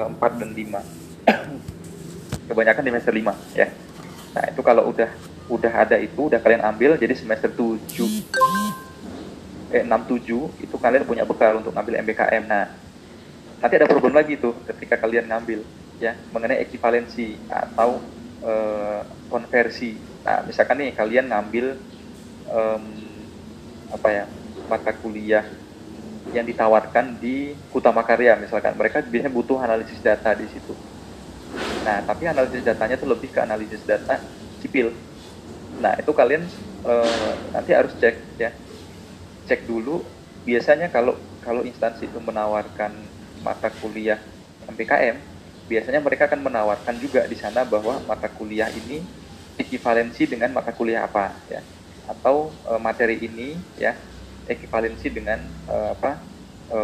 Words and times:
eh, 0.00 0.08
4 0.08 0.40
dan 0.40 0.50
5 0.56 2.48
kebanyakan 2.48 2.82
di 2.82 2.90
semester 2.90 3.14
5 3.14 3.36
ya. 3.52 3.68
Nah 4.34 4.44
itu 4.48 4.60
kalau 4.64 4.88
udah 4.88 5.10
udah 5.50 5.72
ada 5.74 5.96
itu 5.98 6.30
udah 6.30 6.38
kalian 6.38 6.62
ambil 6.62 6.94
jadi 6.94 7.14
semester 7.18 7.50
7 7.50 7.90
eh 9.70 9.82
67 9.86 10.62
itu 10.62 10.76
kalian 10.78 11.06
punya 11.06 11.26
bekal 11.26 11.58
untuk 11.58 11.74
ngambil 11.74 12.02
MBKM 12.06 12.42
nah 12.46 12.70
nanti 13.58 13.74
ada 13.78 13.86
problem 13.86 14.14
lagi 14.14 14.38
tuh 14.38 14.54
ketika 14.66 14.98
kalian 14.98 15.26
ngambil 15.30 15.62
ya 16.00 16.16
mengenai 16.32 16.64
ekivalensi 16.64 17.36
atau 17.46 18.00
eh, 18.40 19.02
konversi. 19.28 19.94
Nah 20.24 20.42
misalkan 20.48 20.80
nih 20.80 20.96
kalian 20.96 21.28
ngambil 21.28 21.76
apa 23.94 24.08
ya 24.10 24.24
mata 24.66 24.90
kuliah 24.90 25.46
yang 26.30 26.46
ditawarkan 26.46 27.18
di 27.18 27.54
Kutama 27.70 28.02
Karya 28.06 28.38
misalkan. 28.38 28.74
Mereka 28.78 29.06
biasanya 29.06 29.32
butuh 29.32 29.58
analisis 29.60 29.98
data 30.02 30.34
di 30.34 30.46
situ. 30.50 30.74
Nah 31.86 32.04
tapi 32.06 32.28
analisis 32.30 32.62
datanya 32.62 32.96
tuh 33.00 33.10
lebih 33.10 33.30
ke 33.34 33.40
analisis 33.42 33.82
data 33.82 34.20
sipil. 34.62 34.94
Nah 35.80 35.96
itu 35.98 36.12
kalian 36.14 36.42
eh, 36.86 37.32
nanti 37.54 37.70
harus 37.74 37.92
cek 37.98 38.16
ya. 38.38 38.50
Cek 39.48 39.66
dulu. 39.66 40.02
Biasanya 40.46 40.88
kalau 40.88 41.16
kalau 41.44 41.64
instansi 41.64 42.08
itu 42.08 42.18
menawarkan 42.20 42.92
mata 43.40 43.72
kuliah 43.72 44.20
MPKM 44.68 45.16
biasanya 45.70 46.02
mereka 46.02 46.26
akan 46.26 46.42
menawarkan 46.42 46.98
juga 46.98 47.22
di 47.30 47.38
sana 47.38 47.62
bahwa 47.62 48.02
mata 48.02 48.26
kuliah 48.26 48.66
ini 48.74 49.06
ekivalensi 49.54 50.26
dengan 50.26 50.50
mata 50.50 50.74
kuliah 50.74 51.06
apa 51.06 51.38
ya. 51.46 51.62
Atau 52.10 52.50
e, 52.66 52.72
materi 52.82 53.22
ini 53.22 53.54
ya 53.78 53.94
ekivalensi 54.50 55.06
dengan 55.14 55.38
e, 55.46 55.76
apa 55.94 56.10
e, 56.66 56.78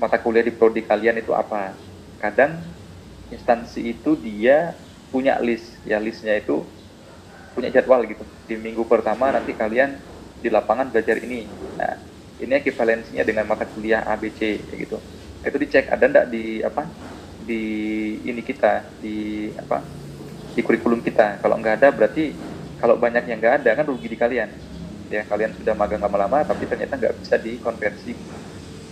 mata 0.00 0.16
kuliah 0.20 0.44
di 0.44 0.52
prodi 0.52 0.80
kalian 0.84 1.20
itu 1.20 1.36
apa. 1.36 1.76
Kadang 2.16 2.64
instansi 3.28 3.84
itu 3.84 4.16
dia 4.16 4.72
punya 5.12 5.36
list 5.40 5.84
ya 5.84 6.00
listnya 6.00 6.36
itu 6.40 6.64
punya 7.52 7.68
jadwal 7.68 8.04
gitu. 8.08 8.24
Di 8.48 8.56
minggu 8.56 8.88
pertama 8.88 9.32
nanti 9.32 9.52
kalian 9.52 10.00
di 10.40 10.48
lapangan 10.48 10.88
belajar 10.92 11.20
ini. 11.20 11.52
Nah 11.76 11.92
ini 12.40 12.52
ekivalensinya 12.60 13.24
dengan 13.24 13.44
mata 13.48 13.68
kuliah 13.68 14.04
ABC 14.04 14.72
gitu. 14.72 15.00
Itu 15.40 15.56
dicek 15.56 15.88
ada 15.92 16.04
enggak 16.08 16.26
di 16.32 16.60
apa 16.64 16.92
di 17.36 17.62
ini 18.24 18.40
kita 18.40 18.96
di 19.00 19.48
apa 19.56 19.84
di 20.52 20.60
kurikulum 20.64 21.00
kita. 21.04 21.40
Kalau 21.40 21.56
nggak 21.60 21.84
ada 21.84 21.88
berarti 21.92 22.36
kalau 22.76 23.00
banyak 23.00 23.24
yang 23.28 23.40
nggak 23.40 23.64
ada 23.64 23.70
kan 23.72 23.88
rugi 23.88 24.12
di 24.12 24.18
kalian 24.20 24.65
ya 25.14 25.22
kalian 25.30 25.52
sudah 25.58 25.74
magang 25.78 26.02
lama-lama 26.02 26.42
tapi 26.50 26.64
ternyata 26.70 26.94
nggak 27.00 27.16
bisa 27.22 27.36
dikonversi 27.38 28.12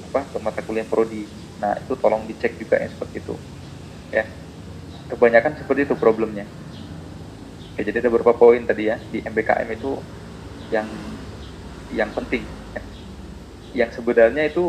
apa 0.07 0.21
ke 0.33 0.39
mata 0.43 0.61
kuliah 0.67 0.87
prodi. 0.89 1.25
Nah 1.62 1.75
itu 1.83 1.95
tolong 2.03 2.25
dicek 2.31 2.61
juga 2.61 2.77
yang 2.83 2.93
seperti 2.93 3.17
itu. 3.25 3.37
Ya 4.12 4.25
kebanyakan 5.11 5.55
seperti 5.61 5.81
itu 5.89 5.97
problemnya. 5.98 6.47
Oke, 7.75 7.83
jadi 7.83 7.98
ada 8.03 8.11
beberapa 8.12 8.34
poin 8.39 8.62
tadi 8.71 8.87
ya 8.91 8.97
di 9.11 9.19
MBKM 9.27 9.69
itu 9.75 9.91
yang 10.71 10.89
yang 11.91 12.11
penting. 12.17 12.45
Ya. 12.75 12.83
yang 13.84 13.91
sebenarnya 13.93 14.45
itu 14.51 14.65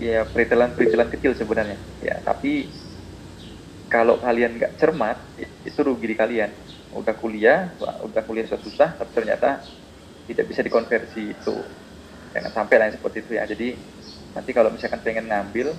ya 0.00 0.26
peritilan-peritilan 0.28 1.08
kecil 1.14 1.32
sebenarnya. 1.36 1.78
Ya 2.02 2.20
tapi 2.24 2.74
kalau 3.92 4.16
kalian 4.18 4.56
nggak 4.56 4.74
cermat 4.80 5.36
itu 5.68 5.80
rugi 5.84 6.06
di 6.12 6.16
kalian. 6.16 6.50
Udah 6.92 7.14
kuliah 7.16 7.76
udah 8.04 8.22
kuliah 8.24 8.44
susah 8.48 8.96
tapi 9.00 9.10
ternyata 9.16 9.64
tidak 10.26 10.46
bisa 10.48 10.60
dikonversi 10.62 11.34
itu. 11.34 11.56
Jangan 12.32 12.52
sampai 12.52 12.80
yang 12.80 12.94
seperti 12.94 13.18
itu 13.26 13.32
ya. 13.36 13.44
Jadi 13.44 13.76
nanti 14.32 14.50
kalau 14.56 14.72
misalkan 14.72 15.00
pengen 15.04 15.28
ngambil 15.28 15.76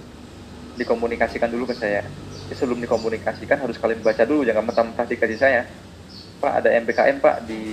dikomunikasikan 0.77 1.49
dulu 1.49 1.69
ke 1.69 1.75
saya. 1.77 2.05
Jadi 2.47 2.55
sebelum 2.59 2.81
dikomunikasikan 2.83 3.57
harus 3.57 3.77
kalian 3.79 4.03
baca 4.03 4.23
dulu. 4.27 4.45
Jangan 4.45 4.63
mentah-mentah 4.65 5.05
dikasih 5.09 5.39
saya. 5.39 5.61
Pak 6.37 6.53
ada 6.59 6.69
MBKM 6.75 7.17
pak 7.23 7.47
di 7.47 7.63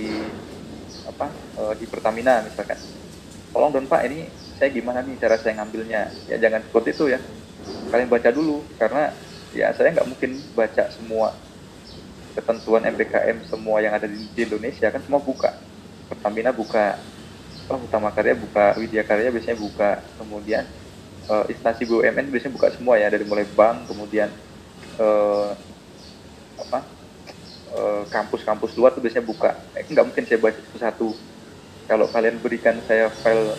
apa 1.03 1.27
e, 1.59 1.61
di 1.75 1.85
Pertamina 1.85 2.39
misalkan. 2.41 2.79
Tolong 3.51 3.71
dong 3.75 3.87
pak 3.91 4.07
ini 4.07 4.31
saya 4.55 4.71
gimana 4.71 5.03
nih 5.03 5.19
cara 5.19 5.35
saya 5.37 5.59
ngambilnya? 5.59 6.01
Ya 6.31 6.35
jangan 6.39 6.63
seperti 6.63 6.95
itu 6.95 7.05
ya. 7.11 7.19
Kalian 7.91 8.07
baca 8.07 8.29
dulu 8.31 8.63
karena 8.79 9.11
ya 9.51 9.75
saya 9.75 9.91
nggak 9.91 10.07
mungkin 10.07 10.31
baca 10.55 10.87
semua 10.95 11.35
ketentuan 12.31 12.87
MBKM 12.87 13.43
semua 13.51 13.83
yang 13.83 13.91
ada 13.91 14.07
di 14.07 14.39
Indonesia 14.39 14.87
kan 14.87 15.03
semua 15.03 15.19
buka 15.19 15.51
Pertamina 16.11 16.51
buka 16.51 16.99
oh, 17.71 17.79
Utama 17.79 18.11
Karya 18.11 18.35
buka 18.35 18.75
Widya 18.75 19.07
Karya 19.07 19.31
biasanya 19.31 19.55
buka. 19.55 20.03
Kemudian 20.19 20.67
uh, 21.31 21.47
instansi 21.47 21.87
BUMN 21.87 22.27
biasanya 22.27 22.53
buka 22.59 22.67
semua 22.75 22.99
ya 22.99 23.07
dari 23.07 23.23
mulai 23.23 23.47
bank 23.47 23.87
kemudian 23.87 24.27
uh, 24.99 25.55
apa 26.59 26.83
kampus-kampus 28.11 28.75
luar 28.75 28.91
tuh 28.91 28.99
biasanya 28.99 29.23
buka. 29.23 29.55
Eh, 29.73 29.87
nggak 29.87 30.05
mungkin 30.05 30.23
saya 30.27 30.39
baca 30.43 30.59
satu-satu. 30.59 31.15
Kalau 31.87 32.05
kalian 32.11 32.37
berikan 32.43 32.75
saya 32.83 33.07
file 33.07 33.55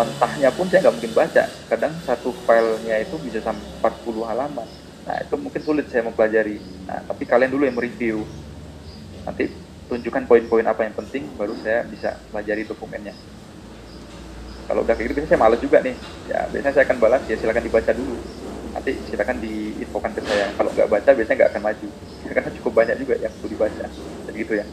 mentahnya 0.00 0.48
pun 0.56 0.66
saya 0.72 0.88
nggak 0.88 0.96
mungkin 0.96 1.12
baca. 1.12 1.44
Kadang 1.68 1.92
satu 2.08 2.32
filenya 2.48 3.04
itu 3.04 3.20
bisa 3.20 3.44
sampai 3.44 3.68
40 3.84 4.24
halaman. 4.24 4.68
Nah 5.04 5.16
itu 5.20 5.34
mungkin 5.36 5.60
sulit 5.60 5.86
saya 5.92 6.08
mempelajari. 6.08 6.56
Nah 6.88 7.04
tapi 7.04 7.28
kalian 7.28 7.52
dulu 7.52 7.68
yang 7.68 7.76
mereview. 7.76 8.24
Nanti 9.28 9.52
tunjukkan 9.90 10.24
poin-poin 10.30 10.62
apa 10.62 10.86
yang 10.86 10.94
penting 10.94 11.26
baru 11.34 11.58
saya 11.58 11.82
bisa 11.82 12.14
pelajari 12.30 12.62
dokumennya. 12.62 13.10
Kalau 14.70 14.86
udah 14.86 14.94
kayak 14.94 15.10
gitu 15.10 15.14
biasanya 15.18 15.30
saya 15.34 15.42
males 15.42 15.60
juga 15.60 15.78
nih. 15.82 15.94
Ya 16.30 16.46
biasanya 16.46 16.74
saya 16.78 16.84
akan 16.86 16.98
balas 17.02 17.22
ya 17.26 17.34
silakan 17.34 17.66
dibaca 17.66 17.90
dulu. 17.90 18.14
Nanti 18.70 18.92
silakan 19.10 19.36
diinfokan 19.42 20.14
ke 20.14 20.22
saya. 20.22 20.46
Kalau 20.54 20.70
nggak 20.70 20.86
baca 20.86 21.10
biasanya 21.10 21.36
nggak 21.42 21.50
akan 21.50 21.62
maju. 21.66 21.88
Karena 22.38 22.50
cukup 22.54 22.72
banyak 22.78 22.96
juga 23.02 23.14
yang 23.18 23.32
perlu 23.34 23.50
dibaca. 23.50 23.86
Jadi 24.30 24.36
gitu 24.38 24.52
ya. 24.54 24.66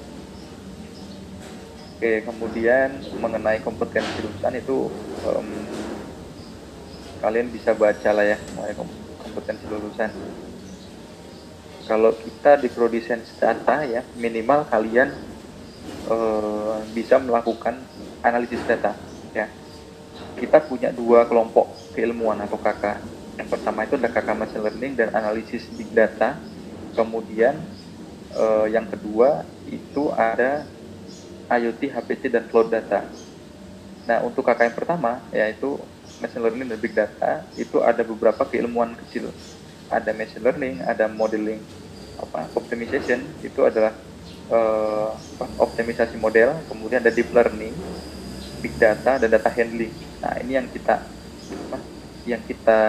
Oke 1.98 2.22
kemudian 2.30 3.02
mengenai 3.18 3.58
kompetensi 3.66 4.22
lulusan 4.22 4.54
itu 4.54 4.86
um, 5.26 5.50
kalian 7.26 7.50
bisa 7.50 7.74
baca 7.74 8.10
lah 8.14 8.22
ya 8.22 8.38
mengenai 8.54 8.78
kompetensi 9.26 9.66
lulusan 9.66 10.14
kalau 11.88 12.12
kita 12.14 12.60
di 12.60 12.68
prodi 12.68 13.02
data 13.40 13.88
ya 13.88 14.04
minimal 14.20 14.68
kalian 14.68 15.10
uh, 16.12 16.84
bisa 16.92 17.18
melakukan 17.18 17.80
analisis 18.22 18.62
data 18.68 18.94
ya 19.32 19.48
kita 20.38 20.62
punya 20.62 20.94
dua 20.94 21.26
kelompok 21.26 21.72
keilmuan 21.96 22.38
atau 22.44 22.60
kakak 22.60 23.02
yang 23.40 23.48
pertama 23.48 23.88
itu 23.88 23.96
ada 23.96 24.10
kakak 24.12 24.36
machine 24.36 24.62
learning 24.62 24.94
dan 25.00 25.10
analisis 25.16 25.64
big 25.74 25.90
data 25.96 26.38
kemudian 26.94 27.58
uh, 28.36 28.66
yang 28.68 28.86
kedua 28.90 29.46
itu 29.70 30.12
ada 30.14 30.66
IoT, 31.48 31.96
HPC 31.96 32.28
dan 32.28 32.44
cloud 32.52 32.68
data. 32.68 33.08
Nah 34.04 34.20
untuk 34.24 34.44
kakak 34.44 34.72
yang 34.72 34.78
pertama 34.78 35.24
yaitu 35.32 35.80
machine 36.20 36.44
learning 36.44 36.68
dan 36.76 36.80
big 36.80 36.92
data 36.92 37.48
itu 37.56 37.80
ada 37.80 38.04
beberapa 38.04 38.44
keilmuan 38.44 38.98
kecil. 39.06 39.32
Ada 39.88 40.12
machine 40.12 40.44
learning, 40.44 40.76
ada 40.84 41.06
modeling, 41.08 41.64
apa 42.20 42.50
optimization 42.58 43.24
itu 43.46 43.62
adalah 43.64 43.94
uh, 44.52 45.14
optimisasi 45.62 46.18
model, 46.20 46.60
kemudian 46.68 47.00
ada 47.00 47.14
deep 47.14 47.30
learning, 47.32 47.74
big 48.60 48.74
data 48.76 49.22
dan 49.22 49.30
data 49.30 49.50
handling. 49.54 49.94
Nah 50.20 50.34
ini 50.42 50.58
yang 50.58 50.68
kita 50.68 50.96
apa, 51.70 51.78
yang 52.28 52.42
kita 52.44 52.80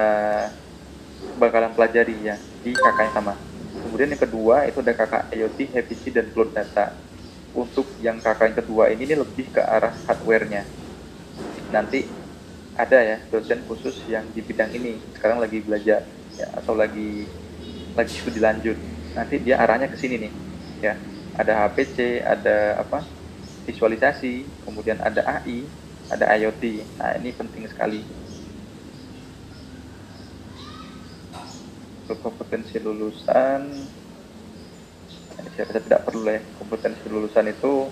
bakalan 1.39 1.73
pelajari 1.75 2.17
ya 2.25 2.37
di 2.65 2.75
kakak 2.75 3.11
yang 3.11 3.15
sama. 3.15 3.35
Kemudian 3.79 4.11
yang 4.11 4.23
kedua 4.23 4.67
itu 4.67 4.83
ada 4.83 4.95
kakak 4.97 5.31
IoT, 5.33 5.59
HPC 5.71 6.03
dan 6.11 6.27
cloud 6.35 6.51
data 6.51 6.99
untuk 7.55 7.87
yang 8.03 8.19
kakak 8.21 8.53
yang 8.53 8.59
kedua 8.59 8.91
ini, 8.91 9.07
ini 9.09 9.15
lebih 9.17 9.49
ke 9.55 9.63
arah 9.63 9.95
hardware-nya. 10.07 10.67
Nanti 11.73 12.05
ada 12.79 12.99
ya 13.03 13.19
dosen 13.27 13.67
khusus 13.67 14.07
yang 14.07 14.23
di 14.31 14.39
bidang 14.39 14.71
ini 14.71 15.03
sekarang 15.19 15.43
lagi 15.43 15.59
belajar 15.59 16.07
ya 16.39 16.49
atau 16.55 16.75
lagi 16.79 17.27
lagi 17.99 18.13
studi 18.15 18.41
lanjut. 18.41 18.79
Nanti 19.17 19.35
dia 19.43 19.59
arahnya 19.59 19.91
ke 19.91 19.97
sini 19.99 20.17
nih 20.23 20.33
ya. 20.81 20.95
Ada 21.39 21.53
HPC, 21.67 21.97
ada 22.25 22.83
apa? 22.83 22.99
visualisasi, 23.69 24.49
kemudian 24.65 24.97
ada 24.97 25.21
AI, 25.29 25.69
ada 26.09 26.25
IoT. 26.41 26.89
Nah, 26.97 27.21
ini 27.21 27.37
penting 27.37 27.69
sekali. 27.69 28.01
Untuk 32.09 32.25
kompetensi 32.25 32.81
lulusan 32.81 33.61
saya 35.59 35.75
rasa 35.75 35.83
tidak 35.83 36.03
perlu 36.07 36.31
ya 36.31 36.39
kompetensi 36.55 37.07
lulusan 37.11 37.51
itu 37.51 37.91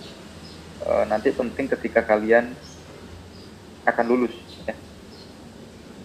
e, 0.82 0.90
nanti 1.10 1.34
penting 1.34 1.66
ketika 1.66 2.06
kalian 2.06 2.54
akan 3.82 4.04
lulus 4.06 4.34
ya. 4.66 4.74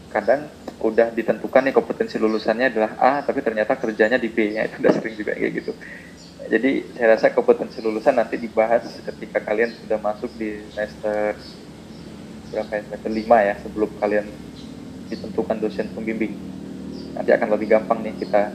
kadang 0.10 0.50
udah 0.82 1.14
ditentukan 1.14 1.62
nih 1.70 1.76
kompetensi 1.78 2.18
lulusannya 2.18 2.74
adalah 2.74 2.92
A 2.98 3.14
tapi 3.22 3.46
ternyata 3.46 3.78
kerjanya 3.78 4.18
di 4.18 4.30
B 4.34 4.58
ya 4.58 4.66
itu 4.66 4.82
udah 4.82 4.94
sering 4.98 5.14
juga 5.14 5.38
kayak 5.38 5.54
gitu 5.62 5.72
jadi 6.50 6.72
saya 6.98 7.08
rasa 7.16 7.32
kompetensi 7.32 7.80
lulusan 7.80 8.18
nanti 8.18 8.36
dibahas 8.36 8.84
ketika 9.06 9.40
kalian 9.46 9.72
sudah 9.78 10.02
masuk 10.02 10.28
di 10.36 10.60
semester 10.74 11.38
berapa 12.52 12.72
ya 12.76 12.82
semester 12.84 13.12
lima 13.12 13.38
ya 13.40 13.54
sebelum 13.64 13.90
kalian 14.02 14.28
ditentukan 15.12 15.60
dosen 15.60 15.88
pembimbing. 15.96 16.36
Nanti 17.16 17.32
akan 17.36 17.48
lebih 17.56 17.68
gampang 17.72 18.00
nih 18.04 18.16
kita 18.20 18.52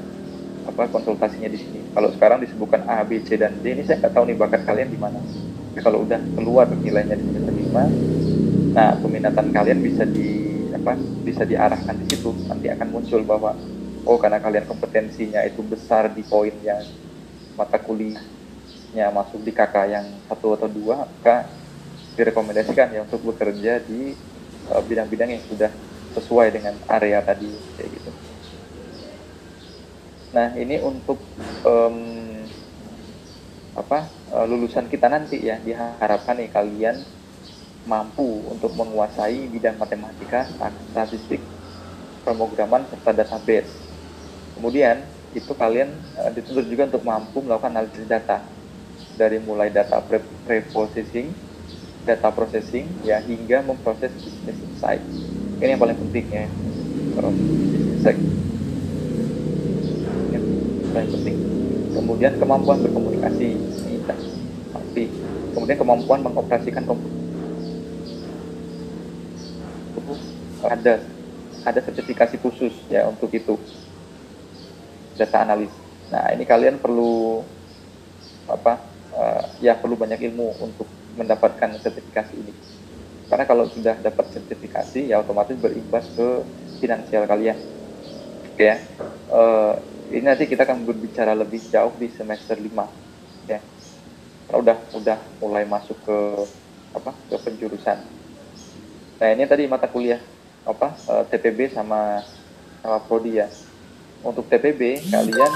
apa 0.69 0.83
konsultasinya 0.93 1.49
di 1.49 1.61
sini. 1.61 1.81
Kalau 1.93 2.13
sekarang 2.13 2.45
disebutkan 2.45 2.85
A, 2.85 3.05
B, 3.05 3.25
C 3.25 3.41
dan 3.41 3.57
D, 3.61 3.77
ini 3.77 3.85
saya 3.85 4.01
nggak 4.05 4.13
tahu 4.13 4.25
nih 4.29 4.37
bakat 4.37 4.65
kalian 4.65 4.89
di 4.93 4.99
mana. 5.01 5.21
Kalau 5.81 6.09
udah 6.09 6.21
keluar 6.37 6.69
nilainya 6.73 7.21
di 7.21 7.25
semester 7.29 7.53
5, 7.53 8.73
nah 8.73 8.97
peminatan 8.97 9.47
kalian 9.53 9.81
bisa 9.85 10.09
di 10.09 10.46
apa 10.75 10.99
bisa 11.23 11.43
diarahkan 11.47 11.95
di 12.03 12.07
situ. 12.15 12.31
Nanti 12.47 12.67
akan 12.73 12.89
muncul 12.91 13.23
bahwa 13.23 13.55
oh 14.07 14.19
karena 14.19 14.39
kalian 14.39 14.67
kompetensinya 14.67 15.43
itu 15.43 15.61
besar 15.67 16.11
di 16.15 16.23
poin 16.23 16.55
yang 16.63 16.83
mata 17.59 17.79
kuliahnya 17.81 19.11
masuk 19.11 19.43
di 19.43 19.51
KK 19.51 19.75
yang 19.91 20.07
satu 20.31 20.55
atau 20.55 20.69
dua, 20.71 21.07
maka 21.07 21.51
direkomendasikan 22.17 22.95
ya 22.95 23.05
untuk 23.05 23.21
bekerja 23.35 23.83
di 23.85 24.17
uh, 24.73 24.83
bidang-bidang 24.83 25.37
yang 25.37 25.45
sudah 25.45 25.71
sesuai 26.17 26.49
dengan 26.55 26.75
area 26.89 27.21
tadi 27.21 27.51
kayak 27.77 27.91
gitu. 27.93 28.11
Nah 30.33 30.57
ini 30.57 30.81
untuk 30.81 31.21
um, 31.65 31.99
apa 33.77 34.09
uh, 34.33 34.49
lulusan 34.49 34.89
kita 34.89 35.13
nanti 35.13 35.45
ya 35.45 35.61
diharapkan 35.61 36.41
nih 36.41 36.49
kalian 36.49 36.97
mampu 37.87 38.43
untuk 38.51 38.75
menguasai 38.75 39.47
bidang 39.47 39.79
matematika, 39.79 40.51
statistik, 40.91 41.39
pemrograman 42.27 42.83
serta 42.91 43.15
database. 43.15 43.71
Kemudian 44.59 45.07
itu 45.33 45.53
kalian 45.55 45.95
uh, 46.19 46.33
dituntut 46.35 46.67
juga 46.67 46.91
untuk 46.91 47.07
mampu 47.07 47.39
melakukan 47.45 47.79
analisis 47.79 48.09
data 48.11 48.43
dari 49.15 49.39
mulai 49.39 49.71
data 49.71 50.03
pre-processing, 50.03 51.31
data 52.03 52.29
processing 52.35 52.91
ya 53.07 53.23
hingga 53.23 53.63
memproses 53.63 54.11
business 54.19 54.59
insight. 54.59 55.03
Ini 55.63 55.79
yang 55.79 55.81
paling 55.81 55.99
penting 56.09 56.27
ya. 56.29 56.45
Business 56.51 57.87
insight. 57.97 58.19
Yang 60.35 60.45
paling 60.93 61.11
penting. 61.15 61.37
Kemudian 61.97 62.33
kemampuan 62.37 62.79
berkomunikasi 62.83 63.49
kita 63.89 64.15
pasti. 64.75 65.05
Kemudian 65.53 65.79
kemampuan 65.81 66.21
mengoperasikan 66.25 66.85
komputer. 66.85 67.26
Ada 70.67 71.03
ada 71.67 71.81
sertifikasi 71.83 72.39
khusus 72.39 72.73
ya 72.87 73.07
untuk 73.11 73.31
itu 73.35 73.59
data 75.19 75.43
analis. 75.43 75.73
Nah 76.13 76.31
ini 76.31 76.47
kalian 76.47 76.79
perlu 76.79 77.43
apa 78.47 78.79
uh, 79.17 79.43
ya 79.59 79.75
perlu 79.75 79.99
banyak 79.99 80.23
ilmu 80.31 80.63
untuk 80.63 80.87
mendapatkan 81.17 81.81
sertifikasi 81.81 82.35
ini. 82.37 82.53
Karena 83.27 83.43
kalau 83.43 83.67
sudah 83.67 83.99
dapat 83.99 84.31
sertifikasi 84.31 85.11
ya 85.11 85.19
otomatis 85.19 85.59
berimbas 85.59 86.07
ke 86.15 86.47
finansial 86.79 87.27
kalian. 87.27 87.59
Oke 88.55 88.65
ya. 88.65 88.79
Uh, 89.27 89.75
ini 90.15 90.23
nanti 90.23 90.47
kita 90.47 90.63
akan 90.63 90.87
berbicara 90.87 91.35
lebih 91.35 91.59
jauh 91.67 91.91
di 91.99 92.07
semester 92.15 92.55
5 92.55 93.51
ya. 93.51 93.59
Kalau 94.47 94.63
udah 94.63 94.79
udah 94.95 95.19
mulai 95.43 95.67
masuk 95.67 95.99
ke 96.07 96.19
apa 96.95 97.11
ke 97.27 97.37
penjurusan. 97.43 98.16
Nah 99.17 99.29
ini 99.33 99.49
tadi 99.49 99.65
mata 99.65 99.89
kuliah 99.89 100.21
apa 100.67 100.93
eh, 100.93 101.25
TPB 101.33 101.73
sama 101.73 102.21
sama 102.85 102.99
prodi 103.01 103.41
ya. 103.41 103.49
Untuk 104.21 104.49
TPB 104.51 105.07
kalian 105.13 105.53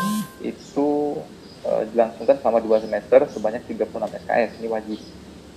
itu 0.46 1.18
uh, 1.66 1.82
dilangsungkan 1.90 2.38
selama 2.38 2.62
dua 2.62 2.78
semester 2.78 3.26
sebanyak 3.26 3.66
36 3.66 3.98
SKS 4.20 4.50
ini 4.62 4.68
wajib. 4.70 5.00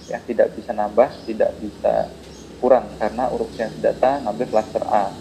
Ya 0.10 0.18
tidak 0.24 0.58
bisa 0.58 0.74
nambah 0.74 1.14
tidak 1.30 1.52
bisa 1.62 2.10
kurang 2.58 2.90
karena 2.98 3.30
urusan 3.30 3.70
data 3.86 4.18
ngambil 4.24 4.48
cluster 4.50 4.84
A. 4.90 5.14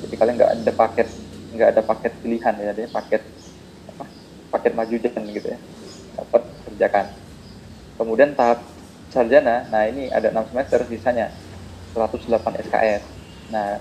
Jadi 0.00 0.14
kalian 0.16 0.34
nggak 0.38 0.52
ada 0.64 0.72
paket 0.72 1.08
nggak 1.52 1.68
ada 1.76 1.82
paket 1.84 2.12
pilihan 2.24 2.54
ya 2.56 2.72
paket 2.88 3.22
apa 3.94 4.04
paket 4.56 4.72
maju 4.72 4.94
dan 4.96 5.24
gitu 5.28 5.48
ya 5.52 5.58
dapat 6.16 6.42
kerjakan. 6.66 7.06
Kemudian 8.00 8.30
tahap 8.32 8.64
sarjana 9.12 9.68
nah 9.68 9.84
ini 9.84 10.08
ada 10.08 10.32
enam 10.32 10.46
semester 10.48 10.82
sisanya 10.88 11.30
108 11.96 12.60
SKS 12.60 13.04
nah 13.48 13.80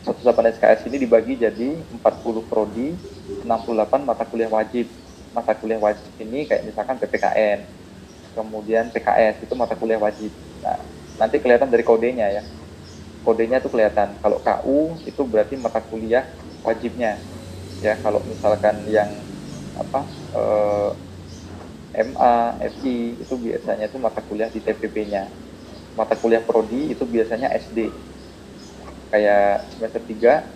108 0.00 0.54
SKS 0.56 0.80
ini 0.88 0.96
dibagi 0.96 1.36
jadi 1.36 1.84
40 1.92 2.48
prodi, 2.48 2.96
68 3.44 4.00
mata 4.08 4.24
kuliah 4.24 4.48
wajib. 4.48 4.96
Mata 5.30 5.52
kuliah 5.54 5.78
wajib 5.78 6.12
ini 6.18 6.48
kayak 6.48 6.64
misalkan 6.64 6.96
PPKN, 6.98 7.68
kemudian 8.32 8.90
PKS 8.94 9.44
itu 9.44 9.54
mata 9.54 9.76
kuliah 9.76 10.00
wajib. 10.00 10.32
Nah, 10.64 10.78
nanti 11.20 11.36
kelihatan 11.38 11.68
dari 11.68 11.84
kodenya 11.84 12.28
ya. 12.32 12.42
Kodenya 13.20 13.60
itu 13.60 13.68
kelihatan. 13.68 14.16
Kalau 14.24 14.40
KU 14.40 15.04
itu 15.04 15.22
berarti 15.28 15.54
mata 15.60 15.80
kuliah 15.84 16.24
wajibnya. 16.64 17.28
Ya, 17.80 17.96
kalau 18.00 18.24
misalkan 18.24 18.88
yang 18.88 19.28
apa 19.76 20.00
eh, 20.32 20.90
MA, 22.08 22.34
FI 22.62 23.20
itu 23.24 23.34
biasanya 23.36 23.90
itu 23.90 23.98
mata 23.98 24.20
kuliah 24.24 24.48
di 24.52 24.60
TPP-nya. 24.62 25.34
Mata 25.98 26.14
kuliah 26.14 26.42
prodi 26.42 26.94
itu 26.94 27.04
biasanya 27.06 27.50
SD 27.54 27.90
kayak 29.10 29.66
semester 29.74 30.02
3 30.06 30.46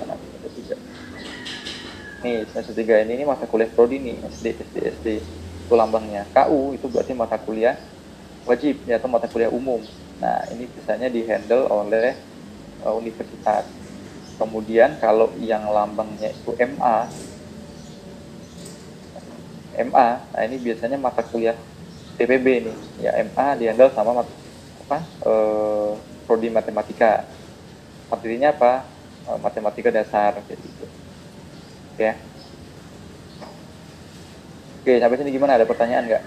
semester 0.00 0.50
3 0.76 2.24
nih 2.24 2.36
semester 2.50 2.74
3 2.74 3.04
ini, 3.06 3.12
ini 3.20 3.24
mata 3.28 3.46
kuliah 3.46 3.70
prodi 3.70 4.00
nih 4.02 4.16
SD 4.26 4.44
SD 4.58 4.76
SD 4.98 5.06
itu 5.68 5.74
lambangnya. 5.76 6.24
KU 6.32 6.72
itu 6.72 6.88
berarti 6.88 7.12
mata 7.12 7.36
kuliah 7.36 7.76
wajib 8.48 8.80
ya 8.88 8.96
atau 8.96 9.12
mata 9.12 9.28
kuliah 9.28 9.52
umum. 9.52 9.84
Nah 10.18 10.48
ini 10.50 10.64
biasanya 10.66 11.12
dihandle 11.12 11.68
oleh 11.68 12.16
uh, 12.82 12.96
universitas. 12.96 13.68
Kemudian 14.40 14.96
kalau 15.02 15.30
yang 15.42 15.68
lambangnya 15.68 16.30
itu 16.32 16.54
MA 16.56 17.10
MA 19.78 20.08
nah 20.34 20.42
ini 20.42 20.58
biasanya 20.58 20.98
mata 20.98 21.22
kuliah 21.22 21.54
TPB 22.18 22.46
nih 22.66 22.76
ya 23.04 23.10
MA 23.26 23.46
dihandle 23.58 23.90
sama 23.94 24.10
apa 24.82 24.98
uh, 25.22 25.90
prodi 26.26 26.48
matematika. 26.50 27.24
Materinya 28.10 28.48
apa? 28.56 28.72
Eh, 29.28 29.38
matematika 29.44 29.90
dasar 29.92 30.32
kayak 30.46 30.60
gitu. 30.64 30.84
Ya 31.98 32.12
oke 34.82 34.92
sampai 35.00 35.18
sini 35.20 35.30
gimana? 35.36 35.54
Ada 35.56 35.66
pertanyaan 35.68 36.04
nggak? 36.08 36.24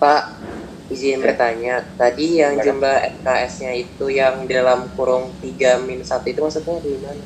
Pak, 0.00 0.43
izin 0.94 1.18
bertanya. 1.20 1.82
Tadi 1.98 2.38
yang 2.38 2.54
jumlah 2.62 3.18
SKS-nya 3.18 3.72
itu 3.74 4.06
yang 4.08 4.46
dalam 4.46 4.86
kurung 4.94 5.34
3 5.42 5.82
min 5.82 6.00
1 6.00 6.22
itu 6.30 6.40
maksudnya 6.40 6.78
di 6.78 6.94
mana? 7.02 7.24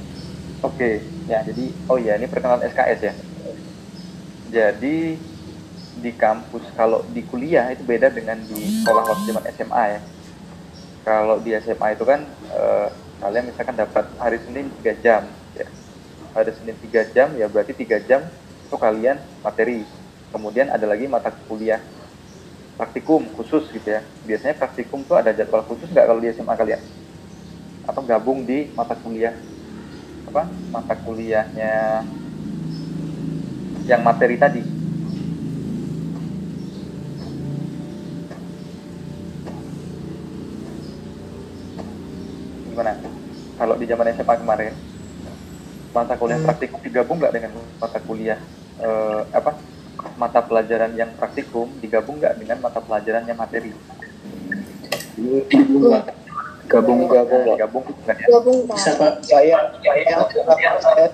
Oke, 0.65 1.05
ya 1.31 1.45
jadi 1.47 1.71
oh 1.87 2.01
ya 2.01 2.17
ini 2.19 2.27
perkenalan 2.27 2.67
SKS 2.67 3.01
ya. 3.05 3.15
Jadi 4.49 5.21
di 5.99 6.11
kampus 6.15 6.65
kalau 6.73 7.05
di 7.11 7.23
kuliah 7.27 7.69
itu 7.75 7.83
beda 7.85 8.09
dengan 8.09 8.39
di 8.43 8.83
sekolah 8.83 9.05
waktu 9.07 9.23
zaman 9.29 9.45
SMA 9.55 9.85
ya. 9.99 10.01
Kalau 11.05 11.37
di 11.39 11.53
SMA 11.63 11.89
itu 11.95 12.05
kan 12.09 12.25
e, 12.51 12.63
kalian 13.21 13.45
misalkan 13.53 13.77
dapat 13.77 14.05
hari 14.19 14.39
Senin 14.43 14.73
3 14.83 15.05
jam 15.05 15.23
ya. 15.55 15.67
Hari 16.35 16.51
Senin 16.57 16.77
3 16.81 17.15
jam 17.15 17.29
ya 17.37 17.47
berarti 17.47 17.73
3 17.77 18.09
jam 18.09 18.25
itu 18.65 18.77
kalian 18.77 19.21
materi. 19.45 19.85
Kemudian 20.29 20.69
ada 20.73 20.85
lagi 20.85 21.07
mata 21.09 21.31
kuliah 21.47 21.81
praktikum 22.78 23.26
khusus 23.35 23.66
gitu 23.75 23.90
ya. 23.90 24.06
Biasanya 24.23 24.54
praktikum 24.54 25.02
tuh 25.02 25.18
ada 25.18 25.35
jadwal 25.35 25.66
khusus 25.66 25.90
nggak 25.90 26.06
kalau 26.06 26.23
di 26.23 26.30
SMA 26.30 26.54
kalian? 26.54 26.78
Atau 27.82 28.06
gabung 28.06 28.47
di 28.47 28.70
mata 28.78 28.94
kuliah 28.94 29.35
apa? 30.30 30.47
Mata 30.70 30.94
kuliahnya 30.94 32.06
yang 33.90 34.02
materi 34.06 34.38
tadi. 34.38 34.62
Gimana? 42.70 42.94
Kalau 43.58 43.75
di 43.75 43.85
zaman 43.90 44.14
SMA 44.14 44.35
kemarin, 44.38 44.73
mata 45.90 46.14
kuliah 46.14 46.38
hmm. 46.38 46.47
praktikum 46.47 46.78
digabung 46.78 47.18
nggak 47.18 47.35
dengan 47.35 47.50
mata 47.82 47.99
kuliah 47.99 48.38
eh, 48.78 49.23
apa? 49.35 49.58
Mata 50.19 50.43
pelajaran 50.43 50.99
yang 50.99 51.15
praktikum 51.15 51.71
digabung 51.79 52.19
nggak 52.19 52.43
dengan 52.43 52.59
mata 52.59 52.83
pelajaran 52.83 53.25
yang 53.25 53.39
materi? 53.39 53.71
gabung 56.69 57.09
gabung 57.09 57.57
gabung 57.57 57.83
kan 58.05 58.13
ya 58.13 58.29
gabung 58.29 58.59
bisa 58.69 58.93
pak 59.01 59.25
saya 59.25 59.57
saya 60.85 61.09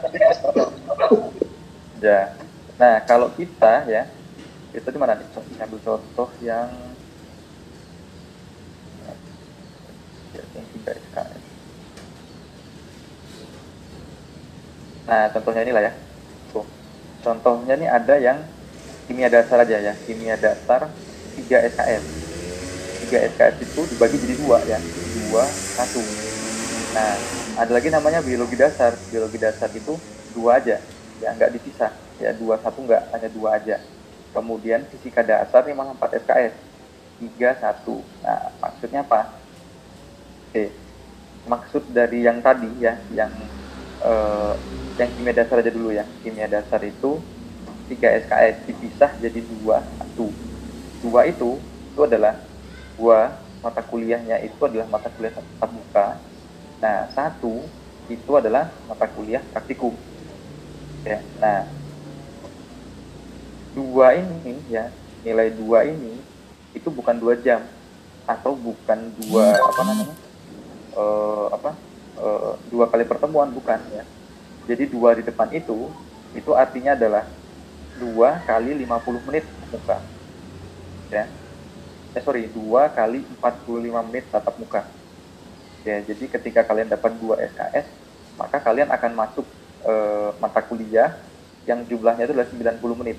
ya 2.02 2.34
Nah, 2.74 2.98
kalau 3.06 3.30
kita 3.38 3.86
ya, 3.86 4.02
itu 4.74 4.88
di 4.90 4.98
mana 4.98 5.14
nih? 5.14 5.26
Ambil 5.62 5.78
contoh 5.78 6.28
yang 6.42 6.66
yang 10.34 10.66
tidak 10.74 10.98
SKS. 10.98 11.42
Nah, 15.06 15.24
contohnya 15.30 15.62
inilah 15.62 15.82
ya. 15.86 15.92
Tuh. 16.50 16.66
Contohnya 17.22 17.74
ini 17.78 17.86
ada 17.86 18.14
yang 18.18 18.42
kimia 19.06 19.28
dasar 19.28 19.62
aja 19.62 19.76
ya. 19.80 19.94
Kimia 20.04 20.36
dasar 20.36 20.88
3 21.36 21.70
SKS 21.74 22.04
3 23.04 23.36
SKS 23.36 23.54
itu 23.60 23.80
dibagi 23.94 24.16
jadi 24.16 24.34
dua 24.40 24.58
ya. 24.64 24.78
Dua 25.28 25.44
satu. 25.76 26.00
Nah 26.96 27.12
ada 27.60 27.72
lagi 27.72 27.88
namanya 27.92 28.24
biologi 28.24 28.56
dasar. 28.56 28.96
Biologi 29.12 29.36
dasar 29.36 29.68
itu 29.70 29.94
dua 30.32 30.58
aja. 30.58 30.80
Ya 31.20 31.28
nggak 31.36 31.52
dipisah 31.54 31.92
ya 32.18 32.32
dua 32.34 32.56
satu 32.64 32.80
nggak 32.82 33.12
hanya 33.12 33.28
dua 33.28 33.60
aja. 33.60 33.76
Kemudian 34.34 34.82
fisika 34.90 35.22
dasar 35.22 35.62
memang 35.62 35.94
4 35.94 36.18
SKS 36.26 36.54
3 37.22 37.62
satu. 37.62 38.02
Nah 38.24 38.50
maksudnya 38.58 39.06
apa? 39.06 39.30
Oke. 40.50 40.74
Maksud 41.44 41.92
dari 41.92 42.24
yang 42.24 42.40
tadi 42.40 42.66
ya 42.80 42.98
yang 43.12 43.30
uh, 44.02 44.56
yang 44.96 45.12
kimia 45.14 45.36
dasar 45.36 45.60
aja 45.62 45.70
dulu 45.70 45.94
ya. 45.94 46.02
Kimia 46.24 46.50
dasar 46.50 46.82
itu 46.82 47.22
3 47.88 48.24
SKS 48.24 48.56
dipisah 48.64 49.10
jadi 49.20 49.40
dua 49.44 49.84
satu. 50.00 50.32
Dua 51.04 51.20
itu 51.28 51.60
itu 51.92 52.00
adalah 52.00 52.40
dua 52.96 53.36
mata 53.60 53.80
kuliahnya 53.84 54.40
itu 54.44 54.60
adalah 54.64 54.88
mata 54.88 55.08
kuliah 55.12 55.32
tatap 55.36 55.70
muka. 55.72 56.08
Nah 56.80 57.08
satu 57.12 57.64
itu 58.08 58.32
adalah 58.32 58.72
mata 58.88 59.04
kuliah 59.08 59.44
praktikum. 59.52 59.92
Ya 61.04 61.20
nah. 61.40 61.68
Dua 63.74 64.14
ini 64.16 64.54
ya 64.70 64.88
nilai 65.26 65.52
dua 65.52 65.84
ini 65.84 66.16
itu 66.72 66.88
bukan 66.88 67.18
dua 67.20 67.34
jam 67.36 67.60
atau 68.24 68.56
bukan 68.56 69.12
dua 69.20 69.60
apa 69.60 69.82
namanya 69.84 70.16
uh, 70.96 71.46
apa 71.52 71.70
uh, 72.16 72.54
dua 72.72 72.88
kali 72.88 73.04
pertemuan 73.04 73.52
bukan 73.52 73.76
ya. 73.92 74.04
Jadi 74.64 74.88
dua 74.88 75.12
di 75.20 75.22
depan 75.26 75.52
itu 75.52 75.92
itu 76.32 76.50
artinya 76.56 76.96
adalah 76.96 77.28
dua 77.98 78.42
kali 78.42 78.74
50 78.82 79.26
menit 79.28 79.44
muka. 79.70 79.98
Ya. 81.10 81.24
Eh 82.14 82.22
sorry 82.22 82.50
dua 82.50 82.90
kali 82.90 83.26
45 83.42 84.08
menit 84.10 84.24
tatap 84.30 84.54
muka. 84.58 84.82
Ya 85.86 86.00
jadi 86.02 86.24
ketika 86.30 86.64
kalian 86.64 86.90
dapat 86.90 87.12
dua 87.18 87.38
SKS 87.42 87.86
maka 88.34 88.58
kalian 88.58 88.90
akan 88.90 89.12
masuk 89.14 89.46
uh, 89.86 90.34
mata 90.42 90.58
kuliah 90.64 91.14
yang 91.64 91.86
jumlahnya 91.86 92.26
itu 92.26 92.34
adalah 92.34 92.50
90 92.80 93.00
menit. 93.00 93.18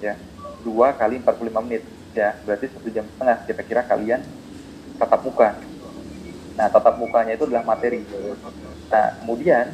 Ya. 0.00 0.18
Dua 0.62 0.92
kali 0.94 1.20
45 1.20 1.66
menit. 1.66 1.82
Ya 2.12 2.36
berarti 2.44 2.68
satu 2.68 2.88
jam 2.92 3.08
setengah 3.08 3.36
kira-kira 3.48 3.80
kalian 3.88 4.20
tatap 5.00 5.20
muka. 5.24 5.56
Nah 6.52 6.68
tatap 6.68 7.00
mukanya 7.00 7.32
itu 7.32 7.48
adalah 7.48 7.64
materi. 7.64 8.04
Nah 8.92 9.16
kemudian 9.24 9.72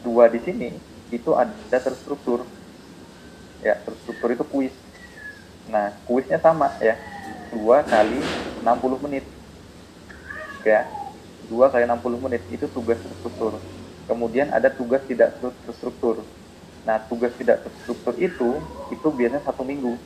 dua 0.00 0.28
di 0.32 0.40
sini 0.40 0.70
itu 1.12 1.30
ada 1.36 1.78
terstruktur 1.78 2.48
ya 3.64 3.80
terstruktur 3.80 4.28
itu 4.36 4.44
kuis 4.44 4.74
nah 5.72 5.96
kuisnya 6.04 6.36
sama 6.36 6.68
ya 6.78 7.00
dua 7.48 7.80
kali 7.80 8.20
60 8.60 9.04
menit 9.08 9.24
ya 10.60 10.84
dua 11.48 11.72
kali 11.72 11.88
60 11.88 12.24
menit 12.28 12.42
itu 12.52 12.68
tugas 12.68 13.00
terstruktur 13.00 13.56
kemudian 14.04 14.52
ada 14.52 14.68
tugas 14.68 15.00
tidak 15.08 15.32
terstruktur 15.64 16.20
Nah, 16.84 17.00
tugas 17.08 17.32
tidak 17.40 17.64
terstruktur 17.64 18.12
itu, 18.20 18.60
itu 18.92 19.08
biasanya 19.08 19.40
satu 19.40 19.64
minggu. 19.64 19.96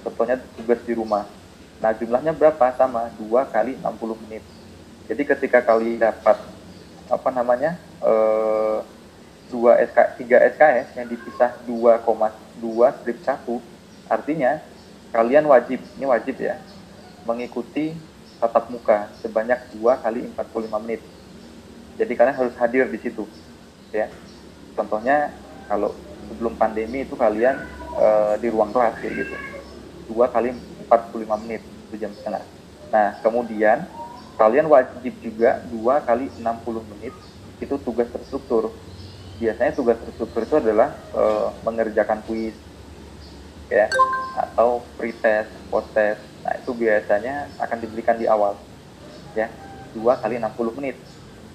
Contohnya 0.00 0.40
tugas 0.56 0.80
di 0.88 0.96
rumah. 0.96 1.28
Nah, 1.76 1.92
jumlahnya 1.92 2.32
berapa? 2.32 2.72
Sama, 2.72 3.12
dua 3.20 3.44
kali 3.44 3.76
60 3.76 4.16
menit. 4.26 4.40
Jadi 5.12 5.22
ketika 5.28 5.60
kali 5.60 6.00
dapat, 6.00 6.40
apa 7.12 7.28
namanya, 7.28 7.76
eh, 8.00 8.78
2 9.52 9.76
SK, 9.76 10.24
3 10.24 10.40
SKS 10.56 10.88
yang 10.96 11.06
dipisah 11.10 11.52
2,2 12.60 13.00
strip 13.00 13.18
1, 13.24 13.58
artinya 14.06 14.60
kalian 15.10 15.48
wajib, 15.48 15.80
ini 15.96 16.06
wajib 16.06 16.36
ya, 16.38 16.60
mengikuti 17.26 17.96
tatap 18.38 18.70
muka 18.70 19.16
sebanyak 19.24 19.72
2 19.74 20.04
kali 20.04 20.20
45 20.36 20.84
menit. 20.84 21.02
Jadi 21.96 22.12
kalian 22.16 22.36
harus 22.36 22.54
hadir 22.56 22.88
di 22.88 23.00
situ. 23.00 23.24
ya. 23.90 24.06
Contohnya 24.78 25.34
kalau 25.66 25.92
sebelum 26.30 26.54
pandemi 26.54 27.02
itu 27.02 27.18
kalian 27.18 27.58
uh, 27.98 28.38
di 28.38 28.46
ruang 28.46 28.70
kelas 28.70 29.02
kayak 29.02 29.26
gitu 29.26 29.36
dua 30.10 30.26
kali 30.30 30.54
45 30.86 31.42
menit 31.42 31.62
satu 31.86 31.96
jam 31.98 32.10
setengah 32.14 32.42
nah 32.90 33.18
kemudian 33.22 33.86
kalian 34.38 34.66
wajib 34.66 35.14
juga 35.22 35.62
dua 35.66 36.02
kali 36.02 36.30
60 36.38 36.90
menit 36.90 37.14
itu 37.58 37.74
tugas 37.82 38.10
terstruktur 38.14 38.74
biasanya 39.40 39.72
tugas 39.72 39.96
terstruktur 40.04 40.44
itu 40.44 40.56
adalah 40.60 40.92
uh, 41.16 41.48
mengerjakan 41.64 42.20
kuis 42.28 42.52
ya 43.72 43.88
atau 44.36 44.84
pretest 45.00 45.48
post 45.72 45.88
test 45.96 46.20
nah 46.44 46.52
itu 46.56 46.70
biasanya 46.76 47.48
akan 47.56 47.78
diberikan 47.80 48.20
di 48.20 48.28
awal 48.28 48.56
ya 49.32 49.48
dua 49.94 50.18
kali 50.18 50.38
60 50.38 50.78
menit. 50.78 50.96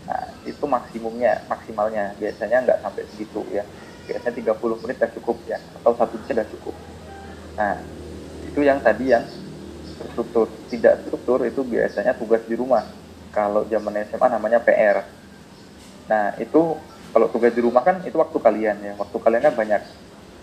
Nah 0.06 0.24
itu 0.44 0.64
maksimumnya 0.68 1.44
maksimalnya. 1.48 2.14
Biasanya 2.20 2.58
nggak 2.68 2.80
sampai 2.84 3.04
segitu 3.12 3.42
ya. 3.52 3.64
Biasanya 4.06 4.54
30 4.54 4.82
menit 4.86 4.96
sudah 5.02 5.12
cukup 5.18 5.38
ya 5.50 5.58
atau 5.82 5.92
satu 5.98 6.16
jam 6.24 6.36
sudah 6.36 6.48
cukup. 6.52 6.76
Nah 7.58 7.74
itu 8.46 8.60
yang 8.62 8.80
tadi 8.84 9.12
yang 9.12 9.26
terstruktur. 9.98 10.48
Tidak 10.70 11.08
struktur 11.08 11.40
itu 11.48 11.62
biasanya 11.66 12.14
tugas 12.14 12.44
di 12.46 12.56
rumah. 12.60 12.86
Kalau 13.34 13.68
zaman 13.68 14.04
SMA 14.08 14.28
namanya 14.32 14.64
PR 14.64 15.04
nah 16.06 16.38
itu 16.38 16.78
kalau 17.16 17.32
tugas 17.32 17.56
di 17.56 17.64
rumah 17.64 17.80
kan 17.80 18.04
itu 18.04 18.20
waktu 18.20 18.36
kalian 18.44 18.76
ya. 18.84 18.94
Waktu 19.00 19.16
kalian 19.24 19.44
kan 19.48 19.56
banyak. 19.56 19.82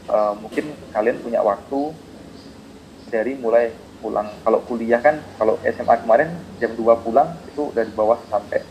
Uh, 0.08 0.32
mungkin 0.40 0.72
kalian 0.88 1.20
punya 1.20 1.44
waktu 1.44 1.92
dari 3.12 3.36
mulai 3.36 3.76
pulang. 4.00 4.32
Kalau 4.40 4.64
kuliah 4.64 5.04
kan 5.04 5.20
kalau 5.36 5.60
SMA 5.68 6.00
kemarin 6.00 6.32
jam 6.56 6.72
2 6.72 7.04
pulang 7.04 7.28
itu 7.44 7.68
dari 7.76 7.92
bawah 7.92 8.16
sampai 8.32 8.64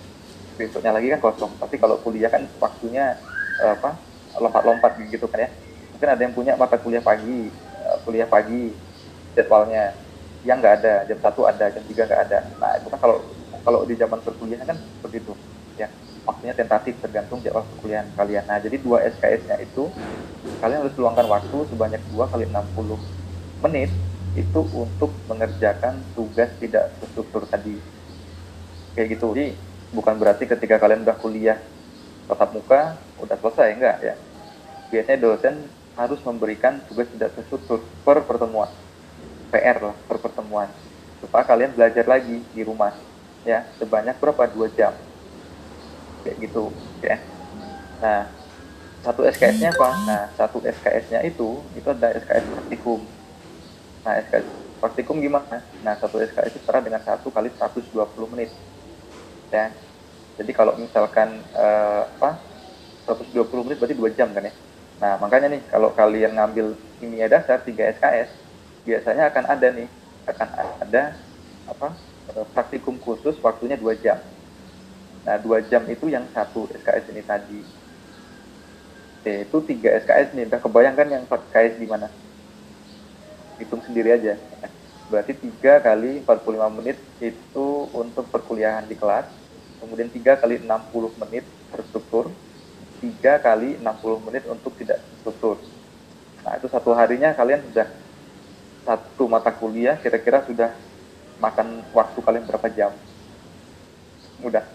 besoknya 0.58 0.98
lagi 0.98 1.14
kan 1.14 1.22
kosong. 1.22 1.54
Tapi 1.62 1.78
kalau 1.78 2.02
kuliah 2.02 2.34
kan 2.34 2.50
waktunya 2.58 3.22
uh, 3.62 3.78
apa 3.78 3.94
lompat-lompat 4.42 4.98
gitu 5.06 5.30
kan 5.30 5.46
ya. 5.46 5.50
Mungkin 5.94 6.10
ada 6.10 6.22
yang 6.26 6.34
punya 6.34 6.58
mata 6.58 6.82
kuliah 6.82 7.06
pagi 7.06 7.54
eh, 7.54 7.98
kuliah 8.02 8.26
pagi 8.26 8.74
jadwalnya. 9.38 9.94
Yang 10.42 10.58
nggak 10.58 10.76
ada 10.82 10.94
jam 11.06 11.20
satu 11.22 11.46
ada 11.46 11.70
jam 11.70 11.86
tiga 11.86 12.10
nggak 12.10 12.22
ada. 12.26 12.50
Nah 12.58 12.82
itu 12.82 12.90
kan 12.90 12.98
kalau 12.98 13.22
kalau 13.62 13.86
di 13.86 13.94
zaman 13.94 14.18
perkuliahan 14.26 14.66
kan 14.66 14.78
begitu. 15.06 15.38
ya 15.38 15.61
waktunya 16.26 16.54
tentatif 16.54 17.02
tergantung 17.02 17.42
jadwal 17.42 17.66
perkuliahan 17.66 18.14
kalian. 18.14 18.46
Nah 18.46 18.58
jadi 18.62 18.78
dua 18.78 19.02
SKS-nya 19.10 19.58
itu 19.62 19.90
kalian 20.62 20.86
harus 20.86 20.96
luangkan 20.98 21.26
waktu 21.26 21.58
sebanyak 21.74 22.02
dua 22.14 22.30
kali 22.30 22.46
60 22.46 23.02
menit 23.66 23.90
itu 24.38 24.62
untuk 24.74 25.12
mengerjakan 25.28 26.02
tugas 26.14 26.50
tidak 26.62 26.94
terstruktur 27.02 27.44
tadi. 27.50 27.76
Kayak 28.96 29.08
gitu. 29.18 29.28
Jadi 29.34 29.58
bukan 29.92 30.16
berarti 30.16 30.48
ketika 30.48 30.80
kalian 30.80 31.04
udah 31.04 31.18
kuliah 31.20 31.58
tatap 32.30 32.54
muka 32.56 32.96
udah 33.20 33.38
selesai 33.42 33.76
enggak 33.76 33.98
ya. 34.06 34.16
Biasanya 34.94 35.20
dosen 35.20 35.56
harus 35.98 36.20
memberikan 36.24 36.80
tugas 36.88 37.10
tidak 37.12 37.36
terstruktur 37.36 37.84
per 38.06 38.24
pertemuan. 38.24 38.70
PR 39.52 39.78
lah 39.84 39.96
per 40.08 40.18
pertemuan. 40.22 40.70
Supaya 41.20 41.44
kalian 41.44 41.76
belajar 41.76 42.06
lagi 42.08 42.40
di 42.54 42.62
rumah 42.64 42.96
ya. 43.44 43.68
Sebanyak 43.82 44.16
berapa? 44.22 44.48
Dua 44.48 44.72
jam 44.72 44.96
kayak 46.24 46.38
gitu 46.42 46.74
ya. 47.02 47.18
Nah 48.02 48.30
satu 49.02 49.26
SKS-nya 49.26 49.74
apa? 49.74 49.90
Nah 50.06 50.22
satu 50.38 50.62
SKS-nya 50.62 51.26
itu 51.26 51.62
itu 51.74 51.88
ada 51.90 52.14
SKS 52.18 52.46
praktikum. 52.46 53.00
Nah 54.06 54.14
SKS 54.26 54.46
praktikum 54.82 55.16
gimana? 55.22 55.58
Nah 55.82 55.94
satu 55.98 56.22
SKS 56.22 56.54
itu 56.54 56.60
setara 56.62 56.82
dengan 56.82 57.02
satu 57.02 57.34
kali 57.34 57.50
120 57.54 57.92
menit 58.34 58.50
ya. 59.50 59.74
Jadi 60.40 60.52
kalau 60.56 60.74
misalkan 60.80 61.44
uh, 61.54 62.08
apa 62.18 62.40
120 63.06 63.66
menit 63.68 63.78
berarti 63.82 63.98
dua 63.98 64.10
jam 64.14 64.30
kan 64.32 64.46
ya. 64.48 64.54
Nah 65.02 65.18
makanya 65.18 65.58
nih 65.58 65.62
kalau 65.70 65.90
kalian 65.92 66.38
ngambil 66.38 66.78
kimia 67.02 67.26
dasar 67.26 67.62
3 67.62 67.74
SKS 67.98 68.30
biasanya 68.86 69.30
akan 69.30 69.46
ada 69.46 69.68
nih 69.74 69.90
akan 70.26 70.48
ada 70.82 71.04
apa 71.70 71.88
eh, 72.34 72.46
praktikum 72.54 72.98
khusus 73.02 73.38
waktunya 73.42 73.78
dua 73.78 73.98
jam. 73.98 74.18
Nah 75.26 75.36
dua 75.38 75.62
jam 75.66 75.86
itu 75.90 76.10
yang 76.10 76.26
satu 76.34 76.66
SKS 76.72 77.06
ini 77.14 77.22
tadi. 77.22 77.60
Oke, 79.22 79.34
itu 79.46 79.58
tiga 79.70 79.90
SKS 80.02 80.34
nih. 80.34 80.50
Udah 80.50 80.60
kebayangkan 80.60 81.08
yang 81.10 81.24
SKS 81.30 81.78
gimana? 81.78 82.10
Hitung 83.62 83.86
sendiri 83.86 84.18
aja. 84.18 84.34
Berarti 85.14 85.38
tiga 85.38 85.84
kali 85.84 86.24
45 86.24 86.78
menit 86.82 86.98
itu 87.20 87.68
untuk 87.94 88.26
perkuliahan 88.32 88.88
di 88.88 88.96
kelas 88.96 89.42
kemudian 89.82 90.14
3 90.14 90.38
kali 90.38 90.56
60 90.62 91.18
menit 91.18 91.44
terstruktur, 91.74 92.30
3 93.02 93.42
kali 93.42 93.82
60 93.82 94.26
menit 94.30 94.46
untuk 94.46 94.78
tidak 94.78 95.02
terstruktur. 95.02 95.58
Nah, 96.46 96.54
itu 96.62 96.70
satu 96.70 96.94
harinya 96.94 97.34
kalian 97.34 97.66
sudah 97.66 97.90
satu 98.86 99.26
mata 99.26 99.50
kuliah 99.50 99.98
kira-kira 99.98 100.46
sudah 100.46 100.70
makan 101.42 101.82
waktu 101.98 102.20
kalian 102.22 102.46
berapa 102.46 102.68
jam. 102.70 102.94
Udah. 104.46 104.66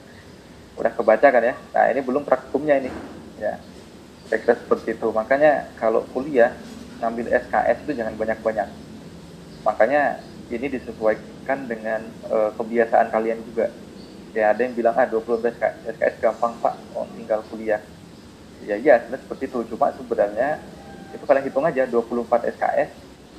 Udah 0.77 0.93
kebaca 0.93 1.27
kan 1.29 1.43
ya? 1.43 1.55
Nah, 1.73 1.85
ini 1.91 2.01
belum 2.05 2.23
praktikumnya 2.23 2.81
ini. 2.81 2.91
Ya. 3.41 3.59
Kira-kira 4.29 4.55
seperti 4.61 4.97
itu. 4.97 5.09
Makanya 5.11 5.73
kalau 5.81 6.05
kuliah 6.13 6.53
ngambil 7.01 7.27
SKS 7.29 7.85
itu 7.85 7.93
jangan 7.97 8.17
banyak-banyak 8.17 8.69
makanya 9.67 10.23
ini 10.47 10.67
disesuaikan 10.71 11.67
dengan 11.67 12.07
uh, 12.31 12.55
kebiasaan 12.55 13.11
kalian 13.11 13.43
juga 13.43 13.75
ya 14.31 14.55
ada 14.55 14.63
yang 14.63 14.77
bilang 14.79 14.95
ah 14.95 15.09
20 15.09 15.43
SKS, 15.43 15.77
SKS 15.99 16.15
gampang 16.23 16.55
pak 16.63 16.79
oh, 16.95 17.03
tinggal 17.19 17.43
kuliah 17.51 17.83
ya 18.63 18.79
iya 18.79 19.03
sebenarnya 19.03 19.27
seperti 19.27 19.45
itu 19.51 19.59
cuma 19.75 19.91
sebenarnya 19.91 20.63
itu 21.11 21.25
kalian 21.27 21.45
hitung 21.51 21.67
aja 21.67 21.83
24 21.91 22.55
SKS 22.55 22.91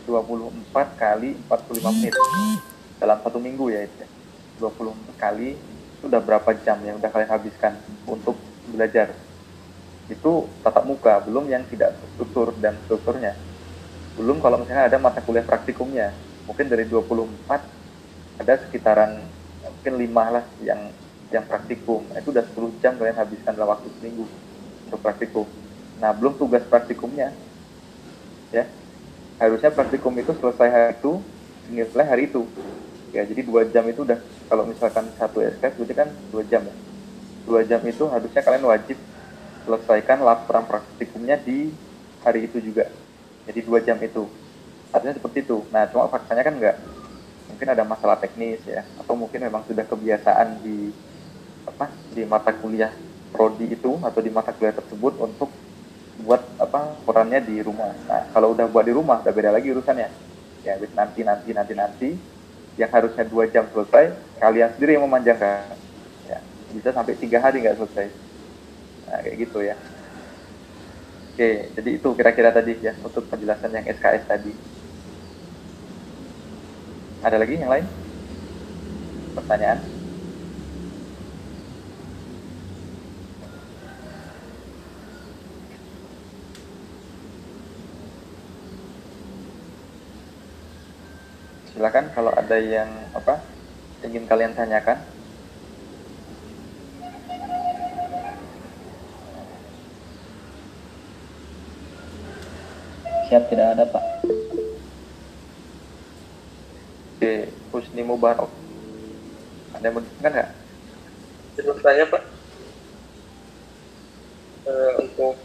24 0.03 0.75
kali 0.99 1.29
45 1.47 1.95
menit 1.95 2.13
dalam 2.99 3.17
satu 3.23 3.39
minggu 3.39 3.71
ya 3.71 3.87
itu 3.87 4.05
24 4.59 4.93
kali 5.15 5.55
itu 5.97 6.05
udah 6.05 6.21
berapa 6.21 6.49
jam 6.61 6.77
yang 6.85 7.01
udah 7.01 7.09
kalian 7.09 7.31
habiskan 7.33 7.73
untuk 8.05 8.37
belajar? 8.69 9.17
Itu 10.07 10.45
tatap 10.61 10.85
muka 10.85 11.25
belum 11.25 11.49
yang 11.49 11.65
tidak 11.67 11.97
struktur 12.13 12.53
dan 12.61 12.77
strukturnya. 12.85 13.33
Belum 14.13 14.37
kalau 14.37 14.61
misalnya 14.61 14.87
ada 14.93 14.97
mata 15.01 15.19
kuliah 15.25 15.43
praktikumnya. 15.43 16.13
Mungkin 16.45 16.69
dari 16.69 16.85
24 16.87 18.39
ada 18.39 18.53
sekitaran 18.61 19.25
mungkin 19.65 19.93
lima 19.97 20.23
lah 20.39 20.45
yang 20.61 20.93
yang 21.33 21.43
praktikum. 21.43 22.07
Itu 22.15 22.31
udah 22.31 22.45
10 22.45 22.79
jam 22.79 22.95
kalian 22.95 23.17
habiskan 23.17 23.51
dalam 23.57 23.73
waktu 23.73 23.89
seminggu 23.99 24.25
untuk 24.87 24.99
praktikum. 25.01 25.45
Nah 25.97 26.13
belum 26.13 26.37
tugas 26.39 26.63
praktikumnya. 26.69 27.33
Ya. 28.53 28.69
Harusnya 29.37 29.69
praktikum 29.69 30.13
itu 30.17 30.33
selesai 30.39 30.69
hari 30.69 30.93
itu 30.97 31.21
selesai 31.67 32.07
hari 32.07 32.31
itu 32.31 32.47
ya 33.15 33.23
jadi 33.23 33.41
dua 33.43 33.67
jam 33.71 33.83
itu 33.87 34.03
udah 34.03 34.19
kalau 34.47 34.63
misalkan 34.67 35.07
satu 35.15 35.43
SKS 35.43 35.73
berarti 35.79 35.95
kan 35.95 36.09
dua 36.31 36.43
jam 36.47 36.61
ya? 36.63 36.75
Dua 37.47 37.61
jam 37.63 37.79
itu 37.87 38.03
harusnya 38.11 38.41
kalian 38.43 38.65
wajib 38.67 38.97
selesaikan 39.63 40.23
laporan 40.23 40.63
praktikumnya 40.67 41.39
di 41.39 41.71
hari 42.23 42.47
itu 42.47 42.59
juga. 42.59 42.87
Jadi 43.47 43.59
dua 43.63 43.79
jam 43.79 43.95
itu. 44.03 44.27
Artinya 44.91 45.15
seperti 45.15 45.43
itu. 45.43 45.63
Nah 45.71 45.87
cuma 45.91 46.11
faktanya 46.11 46.43
kan 46.43 46.55
enggak 46.55 46.77
mungkin 47.47 47.67
ada 47.71 47.83
masalah 47.87 48.19
teknis 48.19 48.59
ya 48.67 48.83
atau 48.99 49.15
mungkin 49.15 49.39
memang 49.39 49.63
sudah 49.63 49.87
kebiasaan 49.87 50.61
di 50.61 50.91
apa 51.63 51.87
di 52.11 52.23
mata 52.27 52.51
kuliah 52.51 52.91
prodi 53.31 53.71
itu 53.71 53.99
atau 54.03 54.19
di 54.19 54.31
mata 54.31 54.51
kuliah 54.51 54.75
tersebut 54.75 55.15
untuk 55.19 55.49
buat 56.21 56.43
apa 56.59 56.97
perannya 57.07 57.39
di 57.43 57.63
rumah. 57.63 57.95
Nah 58.07 58.27
kalau 58.35 58.51
udah 58.51 58.67
buat 58.67 58.83
di 58.83 58.93
rumah 58.95 59.23
udah 59.23 59.33
beda 59.33 59.51
lagi 59.55 59.71
urusannya. 59.71 60.09
Ya 60.65 60.75
nanti 60.95 61.23
nanti 61.23 61.49
nanti 61.55 61.73
nanti 61.73 62.09
yang 62.77 62.91
harusnya 62.93 63.25
dua 63.25 63.49
jam 63.49 63.65
selesai 63.73 64.05
kalian 64.39 64.69
sendiri 64.77 64.91
yang 64.97 65.05
memanjangkan 65.09 65.81
ya 66.23 66.39
bisa 66.71 66.89
sampai 66.93 67.17
tiga 67.17 67.41
hari 67.41 67.63
nggak 67.65 67.77
selesai 67.81 68.07
Nah, 69.07 69.19
kayak 69.23 69.37
gitu 69.39 69.59
ya. 69.63 69.75
Oke, 71.31 71.49
jadi 71.77 71.89
itu 71.97 72.09
kira-kira 72.17 72.49
tadi 72.57 72.73
ya 72.87 72.93
untuk 73.07 73.23
penjelasan 73.31 73.71
yang 73.77 73.85
SKS 73.95 74.25
tadi. 74.31 74.51
Ada 77.21 77.37
lagi 77.41 77.57
yang 77.61 77.69
lain? 77.69 77.85
Pertanyaan? 79.35 79.96
Silakan 91.77 92.09
kalau 92.09 92.33
ada 92.33 92.57
yang 92.57 92.89
apa 93.13 93.37
ingin 94.01 94.25
kalian 94.25 94.57
tanyakan. 94.57 94.97
Siap 103.29 103.45
tidak 103.53 103.77
ada 103.77 103.85
Pak. 103.93 104.03
Oke, 107.13 107.53
Husni 107.69 108.01
Mubarak. 108.01 108.49
Ada 109.77 109.93
yang 109.93 110.01
menanyakan 110.01 110.31
nggak? 110.33 110.49
Terus 111.61 111.77
tanya 111.85 112.09
Pak, 112.09 112.23
e, 114.65 114.73
untuk 115.05 115.37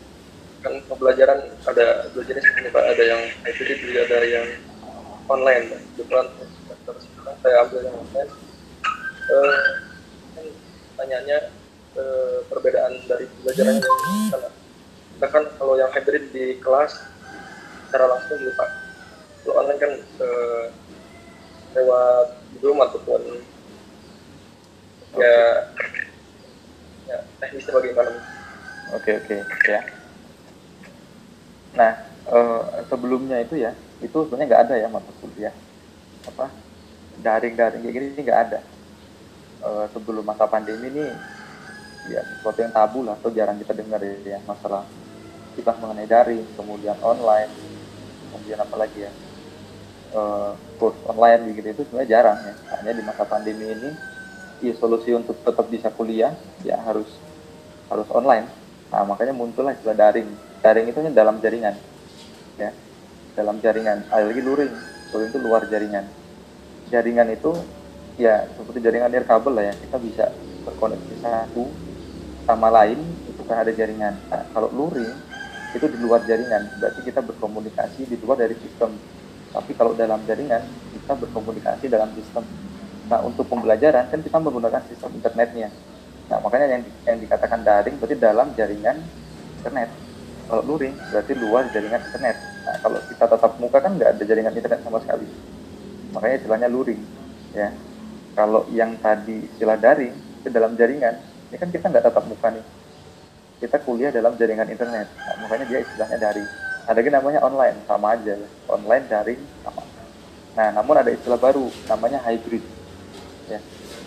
kan 0.64 0.80
pembelajaran 0.88 1.44
ada 1.68 2.08
dua 2.16 2.24
jenis 2.24 2.48
ini 2.56 2.72
Pak, 2.72 2.84
ada 2.88 3.02
yang 3.04 3.20
hybrid 3.44 3.76
juga 3.84 4.00
ada 4.08 4.20
yang 4.24 4.71
online. 5.28 5.66
Kebetulan 5.94 6.26
sekarang 6.82 7.36
saya 7.42 7.56
ambil 7.66 7.80
yang 7.84 7.96
online. 7.98 8.32
E, 9.22 9.36
kan 10.32 10.46
tanyanya 10.98 11.38
e, 11.94 12.02
perbedaan 12.50 12.92
dari 13.06 13.24
pembelajaran 13.28 13.76
karena 14.32 14.50
kita 15.22 15.26
kan 15.30 15.44
kalau 15.54 15.74
yang 15.78 15.90
hybrid 15.94 16.34
di 16.34 16.58
kelas 16.58 16.98
secara 17.92 18.08
langsung 18.08 18.40
gitu 18.40 18.56
Pak. 18.56 18.70
Kalau 19.44 19.54
online 19.60 19.78
kan 19.78 19.92
eh, 20.00 20.64
lewat 21.76 22.26
Zoom 22.58 22.78
ataupun 22.80 23.20
ya 25.20 25.36
ya 27.04 27.18
teknisnya 27.36 27.76
bagaimana? 27.76 28.10
Oke 28.96 29.20
oke 29.20 29.36
ya. 29.68 29.80
Nah 31.76 31.92
uh, 32.32 32.82
sebelumnya 32.88 33.44
itu 33.44 33.60
ya 33.60 33.76
itu 34.02 34.18
sebenarnya 34.26 34.48
nggak 34.50 34.62
ada 34.68 34.74
ya 34.76 34.88
mata 34.90 35.10
kuliah. 35.22 35.54
Apa? 36.26 36.50
Daring-daring 37.22 37.82
kayak 37.86 37.94
gini 37.94 38.20
nggak 38.22 38.40
ada. 38.50 38.60
Uh, 39.62 39.86
sebelum 39.94 40.26
masa 40.26 40.50
pandemi 40.50 40.90
ini 40.90 41.06
ya 42.10 42.18
sesuatu 42.34 42.58
yang 42.58 42.74
tabu 42.74 43.06
lah 43.06 43.14
atau 43.14 43.30
jarang 43.30 43.62
kita 43.62 43.78
dengar 43.78 44.02
ya 44.02 44.42
masalah 44.42 44.82
kita 45.54 45.70
mengenai 45.78 46.10
daring 46.10 46.42
kemudian 46.58 46.98
online 46.98 47.46
kemudian 48.26 48.58
apa 48.58 48.74
lagi 48.74 49.06
ya? 49.06 49.12
Uh, 50.12 50.52
course 50.76 50.98
online 51.08 51.56
gitu 51.56 51.68
itu 51.72 51.82
sebenarnya 51.86 52.10
jarang 52.10 52.38
ya. 52.42 52.54
Hanya 52.74 52.92
di 52.98 53.02
masa 53.06 53.22
pandemi 53.22 53.70
ini 53.70 53.90
ya 54.62 54.74
solusi 54.78 55.14
untuk 55.14 55.38
tetap 55.42 55.66
bisa 55.70 55.88
kuliah 55.94 56.34
ya 56.66 56.76
harus 56.82 57.08
harus 57.86 58.08
online. 58.10 58.50
Nah 58.90 59.06
makanya 59.06 59.32
muncullah 59.32 59.72
istilah 59.72 59.94
daring. 59.94 60.28
Daring 60.60 60.86
itu 60.90 60.98
dalam 61.14 61.38
jaringan. 61.38 61.74
ya 61.74 61.91
dalam 63.32 63.56
jaringan 63.60 64.04
ada 64.08 64.24
lagi 64.28 64.42
luring. 64.44 64.72
Luring 65.12 65.28
itu 65.28 65.38
luar 65.40 65.62
jaringan. 65.68 66.04
Jaringan 66.92 67.28
itu 67.32 67.52
ya 68.20 68.44
seperti 68.52 68.78
jaringan 68.84 69.12
kabel 69.24 69.52
lah 69.56 69.64
ya. 69.72 69.74
Kita 69.76 69.96
bisa 70.00 70.24
berkoneksi 70.68 71.14
satu 71.24 71.64
sama 72.44 72.68
lain 72.68 72.98
itu 73.28 73.42
kan 73.44 73.64
ada 73.64 73.72
jaringan. 73.72 74.14
Nah, 74.28 74.42
kalau 74.52 74.68
luring 74.72 75.12
itu 75.72 75.86
di 75.88 75.98
luar 76.00 76.20
jaringan. 76.28 76.68
Berarti 76.76 77.00
kita 77.04 77.20
berkomunikasi 77.24 78.04
di 78.08 78.16
luar 78.20 78.44
dari 78.44 78.56
sistem. 78.60 78.92
Tapi 79.52 79.72
kalau 79.76 79.92
dalam 79.92 80.20
jaringan 80.24 80.64
kita 80.92 81.12
berkomunikasi 81.16 81.88
dalam 81.88 82.12
sistem. 82.16 82.44
Nah 83.08 83.20
untuk 83.24 83.44
pembelajaran 83.48 84.08
kan 84.08 84.20
kita 84.20 84.36
menggunakan 84.40 84.80
sistem 84.88 85.12
internetnya. 85.16 85.68
Nah 86.28 86.40
makanya 86.40 86.80
yang 86.80 86.82
yang 87.04 87.18
dikatakan 87.20 87.60
daring 87.60 87.96
berarti 88.00 88.16
dalam 88.16 88.48
jaringan 88.56 88.96
internet 89.60 90.11
kalau 90.52 90.68
luring 90.68 90.92
berarti 91.08 91.32
luar 91.32 91.64
jaringan 91.72 91.96
internet. 91.96 92.36
Nah 92.68 92.76
kalau 92.84 93.00
kita 93.08 93.24
tatap 93.24 93.56
muka 93.56 93.80
kan 93.80 93.96
nggak 93.96 94.20
ada 94.20 94.22
jaringan 94.28 94.52
internet 94.52 94.84
sama 94.84 95.00
sekali. 95.00 95.24
Makanya 96.12 96.34
istilahnya 96.44 96.68
luring 96.68 97.00
ya. 97.56 97.72
Kalau 98.36 98.68
yang 98.68 99.00
tadi 99.00 99.48
istilah 99.48 99.80
daring 99.80 100.12
itu 100.12 100.52
dalam 100.52 100.76
jaringan 100.76 101.16
ini 101.48 101.56
kan 101.56 101.72
kita 101.72 101.88
nggak 101.88 102.04
tatap 102.04 102.28
muka 102.28 102.52
nih. 102.52 102.64
Kita 103.64 103.80
kuliah 103.80 104.12
dalam 104.12 104.36
jaringan 104.36 104.68
internet. 104.68 105.08
Nah, 105.08 105.40
makanya 105.40 105.64
dia 105.72 105.78
istilahnya 105.88 106.18
daring. 106.20 106.48
Ada 106.84 106.98
lagi 107.00 107.10
namanya 107.16 107.40
online 107.40 107.76
sama 107.88 108.06
aja. 108.12 108.36
Online 108.68 109.04
daring 109.08 109.40
sama. 109.64 109.82
Nah 110.52 110.68
namun 110.76 110.94
ada 111.00 111.08
istilah 111.08 111.40
baru 111.40 111.72
namanya 111.88 112.20
hybrid. 112.28 112.60
Ya 113.48 113.56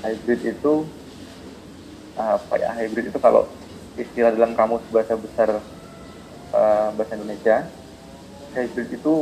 hybrid 0.06 0.46
itu 0.46 0.86
apa 2.14 2.54
ya 2.62 2.70
hybrid 2.70 3.10
itu 3.10 3.18
kalau 3.18 3.50
istilah 3.98 4.30
dalam 4.30 4.54
kamus 4.54 4.86
bahasa 4.94 5.18
besar 5.18 5.58
uh, 6.52 6.90
bahasa 6.94 7.18
Indonesia 7.18 7.66
hybrid 8.54 8.90
itu 8.94 9.14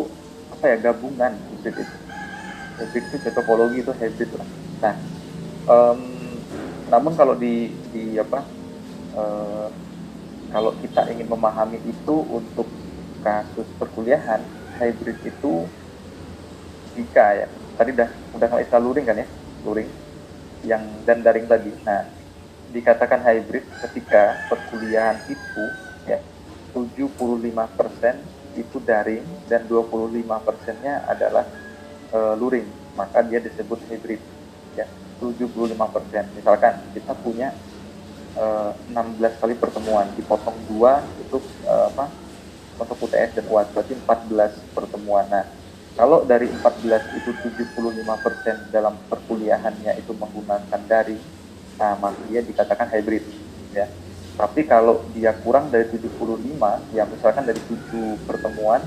apa 0.52 0.66
ya 0.74 0.78
gabungan 0.92 1.34
hybrid 1.38 1.76
itu. 1.86 1.96
Hybrid 2.80 3.06
itu 3.14 3.30
topologi 3.32 3.78
itu 3.86 3.92
hybrid 3.94 4.30
lah. 4.36 4.50
Nah 4.82 4.96
um, 5.70 6.00
namun 6.90 7.14
kalau 7.16 7.36
di 7.38 7.72
di 7.94 8.18
apa 8.20 8.44
uh, 9.18 9.68
kalau 10.54 10.72
kita 10.82 11.10
ingin 11.10 11.26
memahami 11.30 11.82
itu 11.82 12.16
untuk 12.30 12.70
kasus 13.24 13.66
perkuliahan 13.80 14.44
hybrid 14.78 15.18
itu 15.26 15.66
jika 16.94 17.26
ya 17.34 17.48
tadi 17.74 17.90
udah 17.98 18.10
udah 18.38 18.48
nggak 18.54 18.64
istilah 18.70 18.84
luring 18.84 19.06
kan 19.08 19.18
ya 19.18 19.28
luring 19.66 19.90
yang 20.64 20.84
dan 21.04 21.26
daring 21.26 21.48
tadi. 21.50 21.72
Nah 21.84 22.06
dikatakan 22.74 23.22
hybrid 23.22 23.66
ketika 23.86 24.38
perkuliahan 24.50 25.18
itu 25.30 25.64
ya 26.10 26.22
75% 26.76 28.58
itu 28.58 28.78
daring 28.86 29.26
dan 29.50 29.66
25 29.66 30.46
persennya 30.46 31.06
adalah 31.10 31.46
e, 32.10 32.20
luring 32.38 32.68
maka 32.94 33.26
dia 33.26 33.42
disebut 33.42 33.82
hybrid 33.90 34.22
ya 34.78 34.86
75 35.18 35.74
persen 35.74 36.26
misalkan 36.38 36.74
kita 36.94 37.14
punya 37.18 37.54
16 38.34 38.90
eh, 39.22 39.34
kali 39.38 39.54
pertemuan 39.54 40.10
dipotong 40.18 40.58
dua 40.66 41.06
itu 41.22 41.38
uh, 41.70 41.86
apa 41.94 42.10
untuk 42.82 42.98
UTS 43.06 43.38
dan 43.38 43.46
UAS 43.46 43.70
berarti 43.70 43.94
14 43.94 44.74
pertemuan. 44.74 45.26
Nah, 45.30 45.46
kalau 45.94 46.26
dari 46.26 46.50
14 46.50 47.22
itu 47.22 47.30
75% 47.30 48.74
dalam 48.74 48.98
perkuliahannya 49.06 50.02
itu 50.02 50.10
menggunakan 50.18 50.82
daring, 50.90 51.22
nah 51.78 51.94
maka 52.02 52.18
dia 52.26 52.42
dikatakan 52.42 52.90
hybrid 52.90 53.22
ya. 53.78 53.86
Tapi 54.34 54.65
kalau 54.65 55.06
dia 55.13 55.30
kurang 55.46 55.69
dari 55.69 55.86
75, 55.93 56.10
ya 56.91 57.06
misalkan 57.06 57.46
dari 57.46 57.62
7 57.69 58.17
pertemuan 58.26 58.82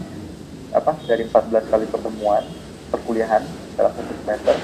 apa 0.75 0.93
dari 1.07 1.23
14 1.31 1.71
kali 1.71 1.87
pertemuan 1.87 2.43
perkuliahan 2.91 3.47
dalam 3.79 3.93
satu 3.95 4.13
semester, 4.27 4.55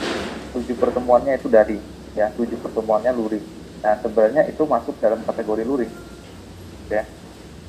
7 0.59 0.75
pertemuannya 0.75 1.39
itu 1.39 1.47
dari 1.47 1.79
ya, 2.19 2.35
7 2.35 2.59
pertemuannya 2.59 3.15
luring. 3.15 3.47
Nah, 3.83 3.95
sebenarnya 4.03 4.43
itu 4.51 4.63
masuk 4.67 4.99
dalam 4.99 5.23
kategori 5.23 5.63
luring. 5.63 5.93
Ya. 6.91 7.07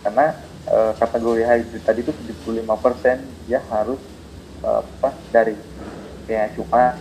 Karena 0.03 0.35
e, 0.67 0.77
kategori 0.99 1.41
hybrid 1.47 1.83
tadi 1.85 1.99
itu 2.03 2.11
75% 2.11 3.47
dia 3.47 3.59
harus 3.71 4.01
apa 4.63 5.11
dari 5.27 5.59
ya 6.23 6.47
cuma 6.55 6.95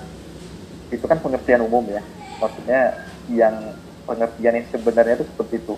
itu 0.90 1.04
kan 1.06 1.18
pengertian 1.22 1.62
umum 1.62 1.86
ya 1.86 2.02
maksudnya 2.42 3.06
yang 3.30 3.54
pengertian 4.02 4.58
yang 4.58 4.66
sebenarnya 4.74 5.14
itu 5.22 5.26
seperti 5.30 5.62
itu 5.62 5.74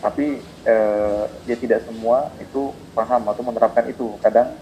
tapi 0.00 0.40
eh, 0.64 1.24
dia 1.44 1.56
tidak 1.60 1.84
semua 1.84 2.32
itu 2.40 2.72
paham 2.96 3.28
atau 3.28 3.44
menerapkan 3.44 3.84
itu. 3.84 4.16
Kadang 4.24 4.56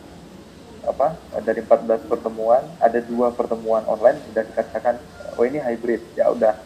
apa 0.83 1.15
dari 1.47 1.63
14 1.63 2.11
pertemuan 2.11 2.63
ada 2.83 2.99
dua 2.99 3.31
pertemuan 3.31 3.87
online 3.87 4.19
sudah 4.31 4.43
dikatakan 4.43 4.99
oh 5.39 5.45
ini 5.47 5.63
hybrid. 5.63 6.03
Ya 6.19 6.35
udah 6.35 6.59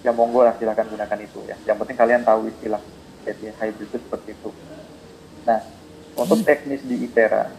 ya 0.00 0.10
monggo 0.16 0.40
lah 0.40 0.56
silakan 0.56 0.88
gunakan 0.88 1.18
itu 1.20 1.44
ya. 1.44 1.56
Yang 1.68 1.76
penting 1.84 1.96
kalian 2.00 2.24
tahu 2.24 2.48
istilah 2.48 2.80
jadi 3.28 3.52
hybrid 3.60 3.88
itu 3.92 3.98
seperti 4.00 4.32
itu. 4.32 4.50
Nah 5.44 5.60
untuk 6.16 6.40
teknis 6.48 6.80
di 6.80 7.04
ITERA 7.04 7.52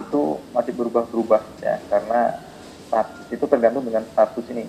itu 0.00 0.40
masih 0.56 0.72
berubah-berubah 0.80 1.44
ya 1.60 1.76
karena 1.92 2.40
status 2.88 3.28
itu 3.28 3.44
tergantung 3.44 3.84
dengan 3.84 4.08
status 4.08 4.48
ini. 4.48 4.64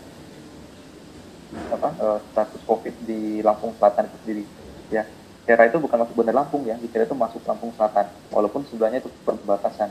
Apa 1.72 1.96
uh, 2.04 2.20
status 2.36 2.60
COVID 2.68 2.96
di 3.08 3.40
Lampung 3.40 3.72
Selatan 3.80 4.12
itu 4.12 4.18
sendiri 4.24 4.44
ya 4.92 5.08
daerah 5.46 5.66
itu 5.68 5.78
bukan 5.82 5.98
masuk 6.06 6.14
Bandar 6.18 6.36
Lampung 6.38 6.64
ya 6.68 6.76
daerah 6.78 7.06
itu 7.10 7.18
masuk 7.18 7.42
Lampung 7.46 7.72
Selatan. 7.76 8.06
Walaupun 8.30 8.62
sebelahnya 8.70 9.00
itu 9.02 9.10
perbatasan. 9.26 9.90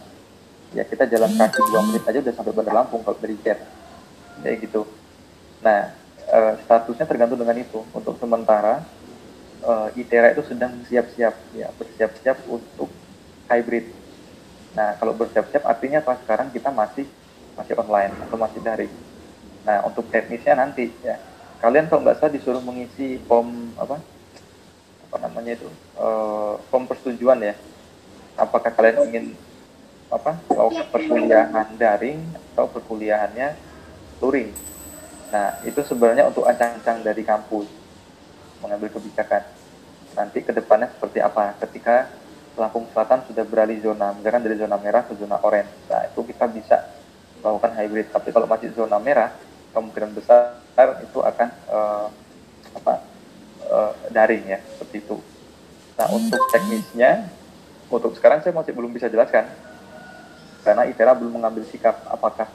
Ya 0.71 0.87
kita 0.87 1.07
jalan 1.11 1.35
kaki 1.35 1.61
dua 1.67 1.81
menit 1.91 2.03
aja 2.07 2.19
udah 2.23 2.35
sampai 2.35 2.53
Bandar 2.55 2.75
Lampung 2.75 3.03
kalau 3.03 3.19
dari 3.19 3.37
Cer 3.43 3.59
kayak 4.41 4.57
gitu. 4.65 4.87
Nah 5.63 5.93
uh, 6.31 6.55
statusnya 6.65 7.07
tergantung 7.07 7.39
dengan 7.39 7.59
itu. 7.59 7.83
Untuk 7.91 8.17
sementara 8.23 8.87
uh, 9.65 9.89
ITERA 9.99 10.33
itu 10.39 10.43
sedang 10.47 10.73
siap-siap 10.87 11.35
ya 11.57 11.69
bersiap-siap 11.77 12.47
untuk 12.49 12.89
hybrid. 13.51 13.91
Nah, 14.71 14.95
kalau 15.03 15.13
bersiap-siap 15.19 15.67
artinya 15.67 15.99
pas 15.99 16.19
sekarang 16.23 16.55
kita 16.55 16.71
masih 16.71 17.07
masih 17.59 17.75
online 17.75 18.15
atau 18.23 18.37
masih 18.39 18.61
daring. 18.63 18.93
Nah, 19.67 19.83
untuk 19.85 20.07
teknisnya 20.09 20.55
nanti 20.55 20.95
ya. 21.03 21.19
Kalian 21.61 21.93
kalau 21.93 22.01
nggak 22.07 22.17
salah 22.17 22.33
disuruh 22.33 22.63
mengisi 22.65 23.21
form 23.29 23.77
apa? 23.77 24.01
Apa 25.11 25.27
namanya 25.27 25.59
itu? 25.59 25.67
Uh, 25.99 26.55
form 26.71 26.87
persetujuan 26.87 27.43
ya. 27.43 27.59
Apakah 28.39 28.71
kalian 28.71 29.11
ingin 29.11 29.27
apa? 30.07 30.39
Kalau 30.47 30.71
perkuliahan 30.71 31.75
daring 31.75 32.23
atau 32.55 32.71
perkuliahannya 32.71 33.59
luring. 34.23 34.55
Nah, 35.35 35.59
itu 35.67 35.83
sebenarnya 35.83 36.31
untuk 36.31 36.47
ancang-ancang 36.47 37.03
dari 37.03 37.27
kampus 37.27 37.67
mengambil 38.63 38.95
kebijakan. 38.95 39.43
Nanti 40.15 40.47
ke 40.47 40.55
depannya 40.55 40.91
seperti 40.95 41.19
apa 41.19 41.59
ketika 41.67 42.07
Lampung 42.59 42.87
Selatan 42.95 43.27
sudah 43.27 43.47
beralih 43.47 43.79
zona, 43.83 44.15
misalkan 44.15 44.43
dari 44.47 44.59
zona 44.59 44.79
merah 44.79 45.03
ke 45.07 45.15
zona 45.19 45.39
oranye. 45.43 45.71
Nah, 45.91 46.07
itu 46.07 46.21
kita 46.23 46.47
bisa 46.51 46.77
melakukan 47.43 47.73
hybrid. 47.79 48.07
Tapi 48.15 48.29
kalau 48.31 48.47
masih 48.47 48.71
zona 48.75 48.99
merah, 49.03 49.35
kemungkinan 49.75 50.15
besar 50.15 50.59
itu 51.03 51.19
akan 51.19 51.49
uh, 51.71 52.07
apa 52.79 53.10
uh, 53.71 53.95
daring 54.11 54.45
ya, 54.51 54.59
seperti 54.77 55.07
itu. 55.07 55.17
Nah, 55.97 56.07
untuk 56.11 56.43
teknisnya, 56.51 57.31
untuk 57.89 58.13
sekarang 58.19 58.43
saya 58.43 58.53
masih 58.53 58.75
belum 58.75 58.91
bisa 58.91 59.07
jelaskan, 59.07 59.47
karena 60.67 60.85
ITERA 60.91 61.17
belum 61.17 61.41
mengambil 61.41 61.65
sikap 61.71 62.03
apakah 62.11 62.51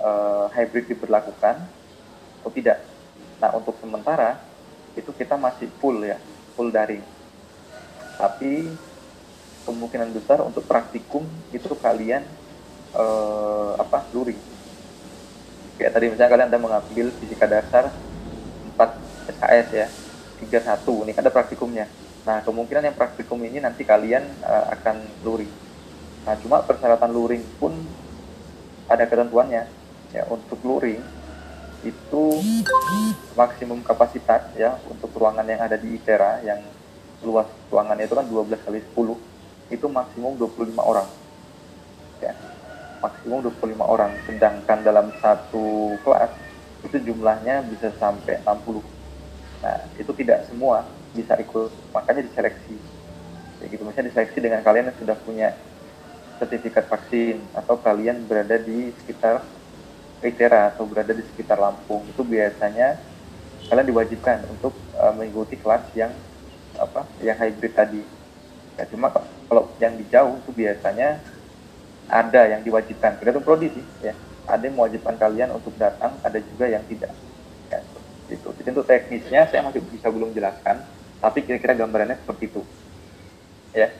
uh, 0.00 0.46
hybrid 0.54 0.88
diberlakukan 0.88 1.60
atau 2.40 2.50
tidak. 2.54 2.80
Nah, 3.42 3.52
untuk 3.52 3.76
sementara 3.82 4.40
itu 4.94 5.10
kita 5.10 5.34
masih 5.34 5.68
full 5.82 6.00
ya, 6.06 6.16
full 6.54 6.70
daring. 6.70 7.02
Tapi 8.14 8.70
kemungkinan 9.64 10.12
besar 10.12 10.44
untuk 10.44 10.62
praktikum 10.68 11.24
itu 11.50 11.72
kalian 11.80 12.22
uh, 12.92 13.80
apa 13.80 14.04
luring 14.12 14.38
kayak 15.74 15.90
tadi 15.90 16.06
misalnya 16.12 16.30
kalian 16.30 16.48
ada 16.52 16.60
mengambil 16.60 17.06
fisika 17.18 17.48
dasar 17.48 17.90
4 18.76 18.78
SKS 19.34 19.68
ya 19.74 19.86
31 20.42 21.04
ini 21.06 21.12
ada 21.14 21.30
praktikumnya. 21.30 21.86
Nah 22.24 22.40
kemungkinan 22.40 22.88
yang 22.88 22.96
praktikum 22.96 23.38
ini 23.44 23.60
nanti 23.60 23.84
kalian 23.84 24.24
uh, 24.42 24.72
akan 24.74 24.96
luring. 25.22 25.50
Nah 26.24 26.34
cuma 26.40 26.64
persyaratan 26.64 27.10
luring 27.12 27.44
pun 27.60 27.72
ada 28.88 29.04
ketentuannya. 29.04 29.68
Ya 30.14 30.22
untuk 30.30 30.58
luring 30.64 31.02
itu 31.84 32.24
maksimum 33.36 33.84
kapasitas 33.84 34.48
ya 34.56 34.80
untuk 34.88 35.12
ruangan 35.12 35.44
yang 35.44 35.60
ada 35.60 35.76
di 35.76 36.00
ITERA 36.00 36.40
yang 36.40 36.60
luas 37.20 37.44
ruangannya 37.68 38.08
itu 38.08 38.16
kan 38.16 38.24
12 38.24 38.64
kali 38.64 38.80
10 38.96 39.74
itu 39.74 39.86
maksimum 39.88 40.32
25 40.40 40.80
orang. 40.80 41.08
Ya 42.24 42.32
maksimum 43.04 43.44
25 43.44 43.84
orang. 43.84 44.16
Sedangkan 44.24 44.80
dalam 44.80 45.12
satu 45.20 45.92
kelas 46.00 46.32
itu 46.84 47.12
jumlahnya 47.12 47.64
bisa 47.68 47.92
sampai 48.00 48.40
60 48.44 48.93
nah 49.64 49.80
itu 49.96 50.12
tidak 50.12 50.44
semua 50.44 50.84
bisa 51.16 51.32
ikut 51.40 51.72
makanya 51.96 52.28
diseleksi. 52.28 52.76
Ya 53.62 53.64
gitu 53.72 53.80
misalnya 53.86 54.12
diseleksi 54.12 54.38
dengan 54.44 54.60
kalian 54.60 54.92
yang 54.92 54.98
sudah 55.00 55.16
punya 55.24 55.56
sertifikat 56.36 56.84
vaksin 56.90 57.40
atau 57.56 57.80
kalian 57.80 58.28
berada 58.28 58.60
di 58.60 58.92
sekitar 59.00 59.40
ITERA 60.20 60.76
atau 60.76 60.84
berada 60.84 61.16
di 61.16 61.24
sekitar 61.32 61.56
Lampung. 61.56 62.04
Itu 62.12 62.26
biasanya 62.26 63.00
kalian 63.72 63.88
diwajibkan 63.88 64.44
untuk 64.52 64.76
uh, 65.00 65.16
mengikuti 65.16 65.56
kelas 65.56 65.88
yang 65.96 66.12
apa 66.76 67.08
yang 67.24 67.38
hybrid 67.40 67.72
tadi. 67.72 68.02
Ya 68.76 68.84
cuma 68.90 69.08
kalau 69.48 69.72
yang 69.80 69.96
di 69.96 70.04
jauh 70.12 70.36
itu 70.44 70.50
biasanya 70.52 71.24
ada 72.10 72.52
yang 72.52 72.60
diwajibkan. 72.60 73.16
Tergantung 73.16 73.46
prodi 73.46 73.72
sih 73.72 73.86
ya. 74.04 74.12
Ada 74.44 74.68
yang 74.68 74.76
mewajibkan 74.76 75.16
kalian 75.16 75.56
untuk 75.56 75.72
datang 75.80 76.20
ada 76.20 76.36
juga 76.36 76.68
yang 76.68 76.84
tidak 76.84 77.16
ya, 78.28 78.34
itu 78.40 78.48
jadi 78.60 78.68
untuk 78.72 78.86
teknisnya 78.88 79.40
saya 79.52 79.60
masih 79.66 79.84
bisa 79.84 80.08
belum 80.08 80.32
jelaskan 80.32 80.84
tapi 81.20 81.44
kira-kira 81.44 81.72
gambarannya 81.72 82.20
seperti 82.20 82.52
itu. 82.52 82.62
Ya. 83.72 83.90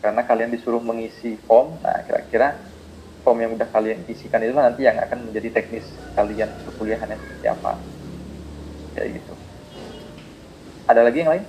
Karena 0.00 0.22
kalian 0.24 0.50
disuruh 0.54 0.80
mengisi 0.80 1.36
form 1.44 1.80
nah 1.80 2.04
kira-kira 2.04 2.56
form 3.24 3.42
yang 3.42 3.52
udah 3.58 3.68
kalian 3.68 4.06
isikan 4.06 4.38
itu 4.44 4.54
nanti 4.54 4.86
yang 4.86 4.96
akan 5.02 5.30
menjadi 5.30 5.60
teknis 5.60 5.86
kalian 6.14 6.62
perkuliahannya 6.62 7.18
seperti 7.18 7.46
apa. 7.50 7.72
Ya 8.96 9.04
gitu. 9.10 9.34
Ada 10.86 11.02
lagi 11.02 11.26
yang 11.26 11.30
lain 11.34 11.44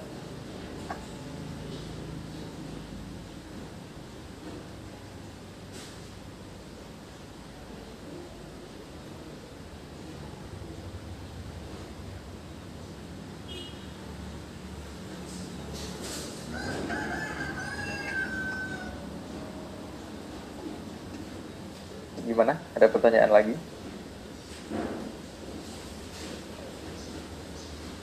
gimana? 22.38 22.62
Ada 22.78 22.86
pertanyaan 22.94 23.34
lagi? 23.34 23.58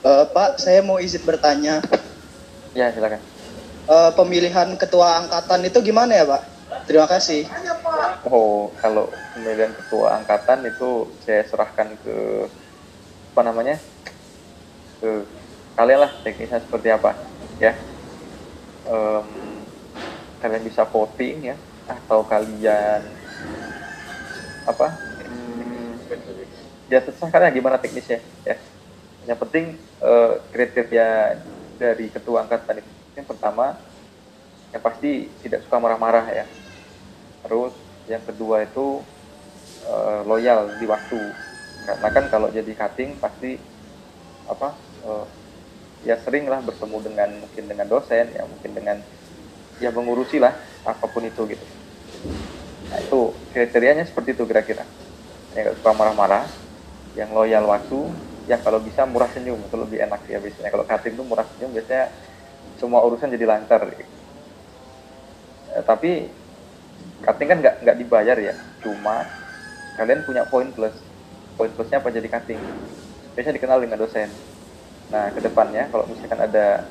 Uh, 0.03 0.27
Pak, 0.27 0.59
saya 0.59 0.83
mau 0.83 0.99
izin 0.99 1.23
bertanya. 1.23 1.79
Ya, 2.75 2.91
silakan. 2.91 3.23
Uh, 3.87 4.11
pemilihan 4.11 4.75
ketua 4.75 5.23
angkatan 5.23 5.63
itu 5.63 5.79
gimana 5.79 6.19
ya, 6.19 6.27
Pak? 6.27 6.43
Terima 6.83 7.07
kasih. 7.07 7.47
Oh, 8.27 8.75
kalau 8.83 9.07
pemilihan 9.31 9.71
ketua 9.71 10.19
angkatan 10.19 10.67
itu 10.67 11.07
saya 11.23 11.47
serahkan 11.47 11.95
ke 12.03 12.51
apa 13.31 13.41
namanya? 13.47 13.79
Ke 14.99 15.23
kalian 15.79 16.03
lah 16.03 16.11
teknisnya 16.27 16.59
seperti 16.59 16.91
apa, 16.91 17.15
ya. 17.63 17.71
Um, 18.83 19.63
kalian 20.43 20.67
bisa 20.67 20.83
voting 20.83 21.55
ya, 21.55 21.57
atau 21.87 22.27
kalian 22.27 23.24
apa 24.65 24.87
ya 26.89 26.99
terserah 27.01 27.29
kalian 27.29 27.53
gimana 27.53 27.77
teknisnya 27.81 28.21
ya. 28.45 28.57
Yang 29.25 29.39
penting 29.41 29.65
uh, 30.05 30.37
kriteria 30.53 31.41
dari 31.81 32.13
ketua 32.13 32.45
angkatan 32.45 32.81
itu 32.81 32.91
yang 33.17 33.25
pertama 33.25 33.77
yang 34.69 34.81
pasti 34.83 35.31
tidak 35.41 35.65
suka 35.65 35.81
marah-marah 35.81 36.25
ya. 36.29 36.45
Terus 37.45 37.73
yang 38.05 38.21
kedua 38.21 38.65
itu 38.65 39.01
uh, 39.89 40.21
loyal 40.29 40.77
di 40.77 40.85
waktu. 40.85 41.21
Karena 41.85 42.09
kan 42.09 42.25
kalau 42.29 42.49
jadi 42.53 42.69
cutting 42.73 43.17
pasti 43.17 43.57
apa 44.45 44.77
uh, 45.09 45.25
ya 46.05 46.21
sering 46.21 46.45
lah 46.45 46.61
bertemu 46.61 46.97
dengan 47.01 47.29
mungkin 47.41 47.65
dengan 47.65 47.89
dosen 47.89 48.29
ya 48.29 48.45
mungkin 48.45 48.71
dengan 48.77 48.97
ya 49.81 49.89
mengurusi 49.89 50.37
lah 50.37 50.53
apa 50.85 51.05
pun 51.09 51.25
itu 51.25 51.49
gitu 51.49 51.65
nah 52.91 52.99
itu 53.01 53.33
kriterianya 53.53 54.05
seperti 54.05 54.37
itu 54.37 54.43
kira-kira. 54.45 54.85
Yang 55.55 55.73
gak 55.73 55.75
suka 55.81 55.91
marah-marah 55.95 56.45
yang 57.15 57.31
loyal 57.31 57.65
waktu 57.71 57.99
yang 58.45 58.61
kalau 58.61 58.77
bisa 58.77 59.07
murah 59.09 59.31
senyum 59.31 59.57
itu 59.57 59.75
lebih 59.79 60.03
enak 60.05 60.21
ya 60.29 60.37
biasanya 60.37 60.69
kalau 60.69 60.85
cutting 60.85 61.17
tuh 61.17 61.25
murah 61.25 61.47
senyum 61.55 61.73
biasanya 61.73 62.05
semua 62.77 63.01
urusan 63.07 63.31
jadi 63.33 63.45
lancar. 63.47 63.81
Eh, 63.89 65.83
tapi 65.87 66.29
cutting 67.25 67.47
kan 67.49 67.57
nggak 67.63 67.75
nggak 67.81 67.97
dibayar 67.97 68.37
ya. 68.37 68.53
Cuma 68.83 69.25
kalian 69.97 70.21
punya 70.27 70.43
poin 70.45 70.69
plus. 70.69 70.93
Poin 71.55 71.71
plusnya 71.71 72.03
apa 72.03 72.11
jadi 72.11 72.27
cutting? 72.27 72.59
Biasanya 73.33 73.55
dikenal 73.57 73.79
dengan 73.81 73.97
dosen. 73.97 74.29
Nah 75.09 75.31
ke 75.31 75.39
depannya 75.39 75.87
kalau 75.89 76.05
misalkan 76.05 76.39
ada 76.43 76.85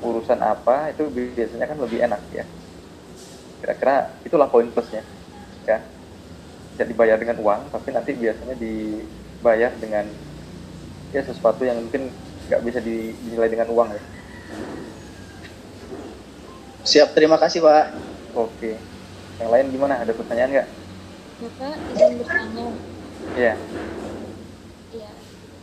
urusan 0.00 0.38
apa 0.40 0.94
itu 0.94 1.10
biasanya 1.10 1.66
kan 1.68 1.78
lebih 1.82 1.98
enak 2.06 2.22
ya. 2.32 2.44
Kira-kira 3.60 4.22
itulah 4.22 4.46
poin 4.48 4.70
plusnya 4.70 5.02
ya 5.66 5.78
tidak 6.76 6.86
dibayar 6.92 7.16
dengan 7.18 7.36
uang 7.42 7.60
tapi 7.74 7.88
nanti 7.90 8.14
biasanya 8.14 8.54
dibayar 8.56 9.72
dengan 9.76 10.06
ya 11.10 11.22
sesuatu 11.24 11.64
yang 11.64 11.80
mungkin 11.82 12.12
nggak 12.46 12.62
bisa 12.62 12.78
dinilai 12.78 13.50
dengan 13.50 13.68
uang 13.74 13.90
ya. 13.90 14.02
Siap 16.86 17.18
terima 17.18 17.34
kasih 17.34 17.64
pak. 17.66 17.98
Oke. 18.38 18.78
Yang 19.42 19.50
lain 19.50 19.66
gimana? 19.74 19.98
Ada 20.06 20.14
pertanyaan 20.14 20.50
nggak? 20.54 20.68
Bapak 21.42 21.76
izin 21.92 22.12
bertanya? 22.22 22.66
Iya. 23.34 23.54
Iya. 24.94 25.10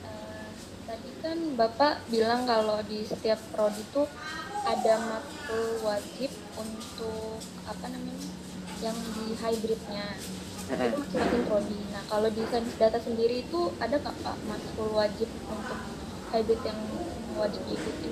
eh, 0.03 0.47
tadi 0.83 1.09
kan 1.23 1.37
Bapak 1.55 1.93
bilang 2.11 2.43
kalau 2.43 2.83
di 2.83 3.07
setiap 3.07 3.39
prodi 3.55 3.79
itu 3.79 4.03
ada 4.63 4.93
matkul 4.99 5.79
wajib 5.87 6.31
untuk 6.59 7.39
apa 7.67 7.85
namanya 7.87 8.32
yang 8.83 8.97
di 9.15 9.33
hybridnya 9.39 10.19
itu 10.67 10.95
masing-masing 10.99 11.43
prodi. 11.47 11.79
Nah 11.95 12.03
kalau 12.11 12.27
di 12.27 12.43
sains 12.51 12.75
data 12.75 12.99
sendiri 12.99 13.47
itu 13.47 13.71
ada 13.79 13.95
nggak 13.95 14.15
Pak 14.19 14.37
matkul 14.45 14.91
wajib 14.91 15.31
untuk 15.47 15.79
hybrid 16.35 16.61
yang 16.67 16.79
wajib 17.39 17.61
diikuti? 17.65 18.11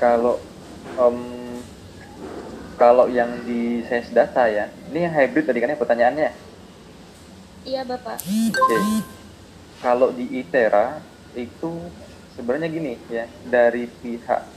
kalau 0.00 0.40
em, 0.96 1.18
kalau 2.80 3.04
yang 3.12 3.28
di 3.44 3.84
sains 3.84 4.08
data 4.08 4.48
ya 4.48 4.72
ini 4.88 5.04
yang 5.04 5.12
hybrid 5.12 5.44
tadi 5.44 5.60
kan 5.60 5.76
ya 5.76 5.76
pertanyaannya 5.76 6.30
Iya 7.60 7.84
Bapak. 7.84 8.24
Oke. 8.24 8.76
Kalau 9.84 10.08
di 10.16 10.24
ITERA 10.40 10.96
itu 11.36 11.92
sebenarnya 12.32 12.72
gini 12.72 12.96
ya, 13.12 13.28
dari 13.44 13.84
pihak 13.84 14.48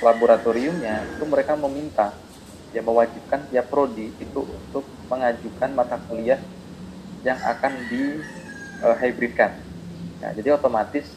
laboratoriumnya 0.00 1.04
itu 1.12 1.28
mereka 1.28 1.60
meminta 1.60 2.16
ya 2.72 2.84
mewajibkan 2.84 3.48
tiap 3.48 3.72
prodi 3.72 4.12
itu 4.20 4.40
untuk 4.44 4.84
mengajukan 5.08 5.70
mata 5.72 5.96
kuliah 6.08 6.40
yang 7.24 7.38
akan 7.40 7.72
di 7.88 8.20
eh, 8.84 8.96
hybridkan. 9.02 9.56
Nah, 10.20 10.30
jadi 10.34 10.54
otomatis 10.54 11.08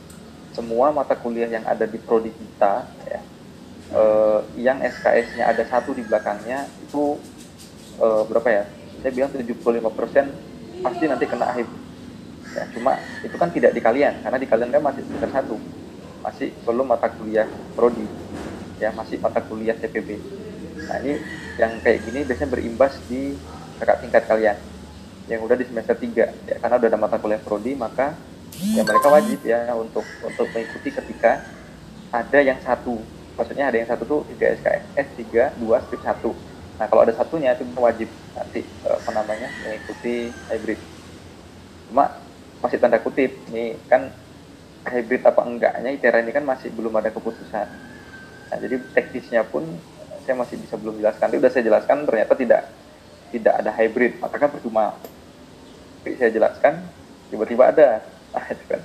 semua 0.52 0.92
mata 0.92 1.16
kuliah 1.16 1.48
yang 1.48 1.64
ada 1.64 1.88
di 1.88 2.00
prodi 2.00 2.32
kita 2.32 2.88
ya, 3.08 3.20
eh, 3.96 4.40
yang 4.60 4.80
SKS-nya 4.80 5.48
ada 5.48 5.64
satu 5.68 5.92
di 5.92 6.04
belakangnya 6.08 6.68
itu 6.88 7.20
eh, 8.00 8.22
berapa 8.28 8.50
ya? 8.50 8.64
Saya 9.02 9.12
bilang 9.18 9.32
75% 9.34 10.86
pasti 10.86 11.04
nanti 11.10 11.26
kena 11.26 11.52
hybrid 11.54 11.82
ya 12.52 12.64
cuma 12.76 13.00
itu 13.24 13.36
kan 13.40 13.50
tidak 13.52 13.72
di 13.72 13.80
kalian 13.80 14.20
karena 14.20 14.38
di 14.38 14.48
kalian 14.48 14.70
kan 14.76 14.84
masih 14.84 15.02
semester 15.08 15.32
satu 15.32 15.56
masih 16.22 16.52
belum 16.68 16.86
mata 16.86 17.08
kuliah 17.08 17.48
prodi 17.74 18.04
ya 18.78 18.92
masih 18.92 19.18
mata 19.24 19.40
kuliah 19.40 19.76
CPB 19.80 20.20
nah 20.92 21.00
ini 21.00 21.24
yang 21.56 21.80
kayak 21.80 22.04
gini 22.04 22.28
biasanya 22.28 22.52
berimbas 22.52 23.00
di 23.08 23.40
kakak 23.80 24.04
tingkat 24.04 24.24
kalian. 24.28 24.58
Yang 25.32 25.40
udah 25.48 25.56
di 25.56 25.66
semester 25.72 25.96
3 25.96 26.52
ya 26.52 26.56
karena 26.60 26.76
udah 26.76 26.90
ada 26.92 27.00
mata 27.00 27.16
kuliah 27.16 27.40
prodi 27.40 27.72
maka 27.80 28.12
ya 28.60 28.84
mereka 28.84 29.08
wajib 29.08 29.40
ya 29.48 29.72
untuk 29.80 30.04
untuk 30.04 30.52
mengikuti 30.52 30.92
ketika 30.92 31.48
ada 32.12 32.40
yang 32.44 32.60
satu. 32.60 33.00
Maksudnya 33.40 33.72
ada 33.72 33.78
yang 33.80 33.88
satu 33.88 34.04
tuh 34.04 34.22
3 34.36 34.60
SKS 34.60 34.84
S3 35.00 35.56
2 35.64 35.84
strip 35.88 36.04
1 36.04 36.52
nah 36.82 36.90
kalau 36.90 37.06
ada 37.06 37.14
satunya 37.14 37.54
itu 37.54 37.62
wajib 37.78 38.10
nanti 38.34 38.66
eh, 38.66 38.96
apa 38.98 39.12
namanya 39.14 39.54
mengikuti 39.64 40.34
hybrid. 40.50 40.82
Cuma 41.88 42.10
masih 42.58 42.82
tanda 42.82 42.98
kutip 42.98 43.38
nih 43.54 43.78
kan 43.86 44.10
hybrid 44.90 45.22
apa 45.22 45.46
enggaknya 45.46 45.94
ITERA 45.94 46.26
ini 46.26 46.34
kan 46.34 46.42
masih 46.42 46.74
belum 46.74 46.90
ada 46.98 47.14
keputusan. 47.14 47.70
Nah 48.50 48.58
jadi 48.58 48.82
teknisnya 48.98 49.46
pun 49.46 49.62
saya 50.24 50.36
masih 50.38 50.56
bisa 50.58 50.76
belum 50.78 50.98
jelaskan. 51.02 51.26
Tapi 51.28 51.38
udah 51.42 51.52
saya 51.52 51.64
jelaskan 51.66 51.98
ternyata 52.06 52.34
tidak 52.38 52.62
tidak 53.32 53.54
ada 53.64 53.72
hybrid. 53.74 54.14
Maka 54.22 54.36
kan 54.38 54.50
percuma. 54.50 54.96
Tapi 56.02 56.18
saya 56.18 56.32
jelaskan 56.34 56.74
tiba-tiba 57.30 57.70
ada. 57.70 57.90
Nah 58.32 58.48
itu 58.48 58.64
kan. 58.64 58.80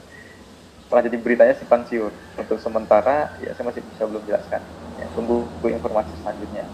Setelah 0.82 1.02
jadi 1.06 1.16
beritanya 1.22 1.54
simpang 1.54 1.86
siur. 1.86 2.10
Untuk 2.34 2.58
sementara 2.58 3.30
ya 3.38 3.54
saya 3.54 3.70
masih 3.70 3.78
bisa 3.94 4.02
belum 4.10 4.26
jelaskan. 4.26 4.58
Ya, 4.98 5.06
tunggu, 5.14 5.46
tunggu 5.62 5.68
informasi 5.70 6.10
selanjutnya. 6.18 6.66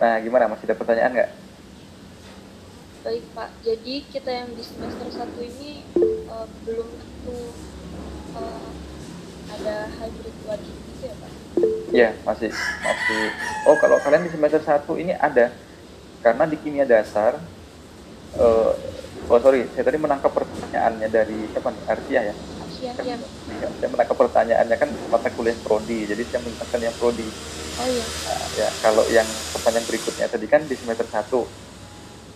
Nah 0.00 0.16
gimana? 0.24 0.48
Masih 0.48 0.64
ada 0.64 0.80
pertanyaan 0.80 1.12
nggak? 1.12 1.30
Baik 3.00 3.24
Pak, 3.32 3.48
jadi 3.64 3.94
kita 4.12 4.28
yang 4.28 4.52
di 4.52 4.60
semester 4.60 5.08
1 5.08 5.32
ini 5.40 5.84
eh, 6.00 6.46
belum 6.68 6.88
tentu 6.88 7.38
eh, 8.36 8.68
ada 9.56 9.76
hybrid 10.00 10.36
gitu 10.36 10.89
ya? 11.02 11.14
Iya, 11.90 12.08
masih 12.22 12.50
masih. 12.84 13.22
Oh, 13.66 13.76
kalau 13.76 13.98
kalian 13.98 14.24
di 14.26 14.30
semester 14.30 14.62
1 14.62 14.94
ini 15.00 15.12
ada. 15.16 15.50
Karena 16.20 16.44
di 16.44 16.56
kimia 16.60 16.84
dasar 16.84 17.40
eh 18.36 18.72
oh 19.30 19.38
sorry, 19.42 19.66
saya 19.74 19.86
tadi 19.86 19.98
menangkap 19.98 20.30
pertanyaannya 20.30 21.08
dari 21.10 21.38
siapa 21.50 21.70
nih? 21.72 21.82
Arsia 21.90 22.20
ya. 22.30 22.34
Sian, 22.70 22.94
Kan, 22.96 23.04
ya, 23.06 23.68
saya 23.76 23.88
menangkap 23.92 24.16
pertanyaannya 24.16 24.76
kan 24.78 24.90
mata 25.10 25.28
kuliah 25.34 25.56
prodi, 25.60 26.08
jadi 26.08 26.22
saya 26.30 26.40
menjelaskan 26.46 26.80
yang 26.80 26.96
prodi. 26.96 27.28
Oh 27.80 27.86
iya, 27.86 28.04
Nah, 28.04 28.46
ya, 28.56 28.68
kalau 28.80 29.04
yang 29.10 29.28
pertanyaan 29.52 29.86
berikutnya 29.88 30.26
tadi 30.30 30.46
kan 30.48 30.62
di 30.64 30.74
semester 30.78 31.06
1 31.06 31.44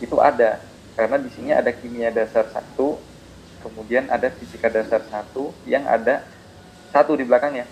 itu 0.02 0.16
ada 0.20 0.60
karena 0.94 1.16
di 1.18 1.30
sini 1.34 1.50
ada 1.50 1.74
kimia 1.74 2.14
dasar 2.14 2.46
satu, 2.54 2.98
kemudian 3.66 4.06
ada 4.06 4.30
fisika 4.30 4.70
dasar 4.70 5.02
satu 5.10 5.50
yang 5.66 5.82
ada 5.90 6.22
satu 6.94 7.18
di 7.18 7.26
belakangnya. 7.26 7.66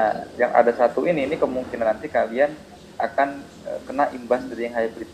Nah, 0.00 0.16
yang 0.40 0.56
ada 0.56 0.72
satu 0.72 1.04
ini, 1.04 1.28
ini 1.28 1.36
kemungkinan 1.36 1.84
nanti 1.84 2.08
kalian 2.08 2.56
akan 2.96 3.28
eh, 3.68 3.80
kena 3.84 4.08
imbas 4.16 4.48
dari 4.48 4.64
yang 4.64 4.80
hybrid. 4.80 5.12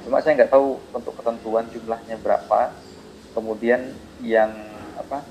Cuma 0.00 0.24
saya 0.24 0.32
nggak 0.40 0.48
tahu 0.48 0.80
untuk 0.96 1.12
ketentuan 1.20 1.68
jumlahnya 1.68 2.16
berapa, 2.16 2.72
kemudian 3.36 4.00
yang 4.16 4.48
apa, 4.96 5.28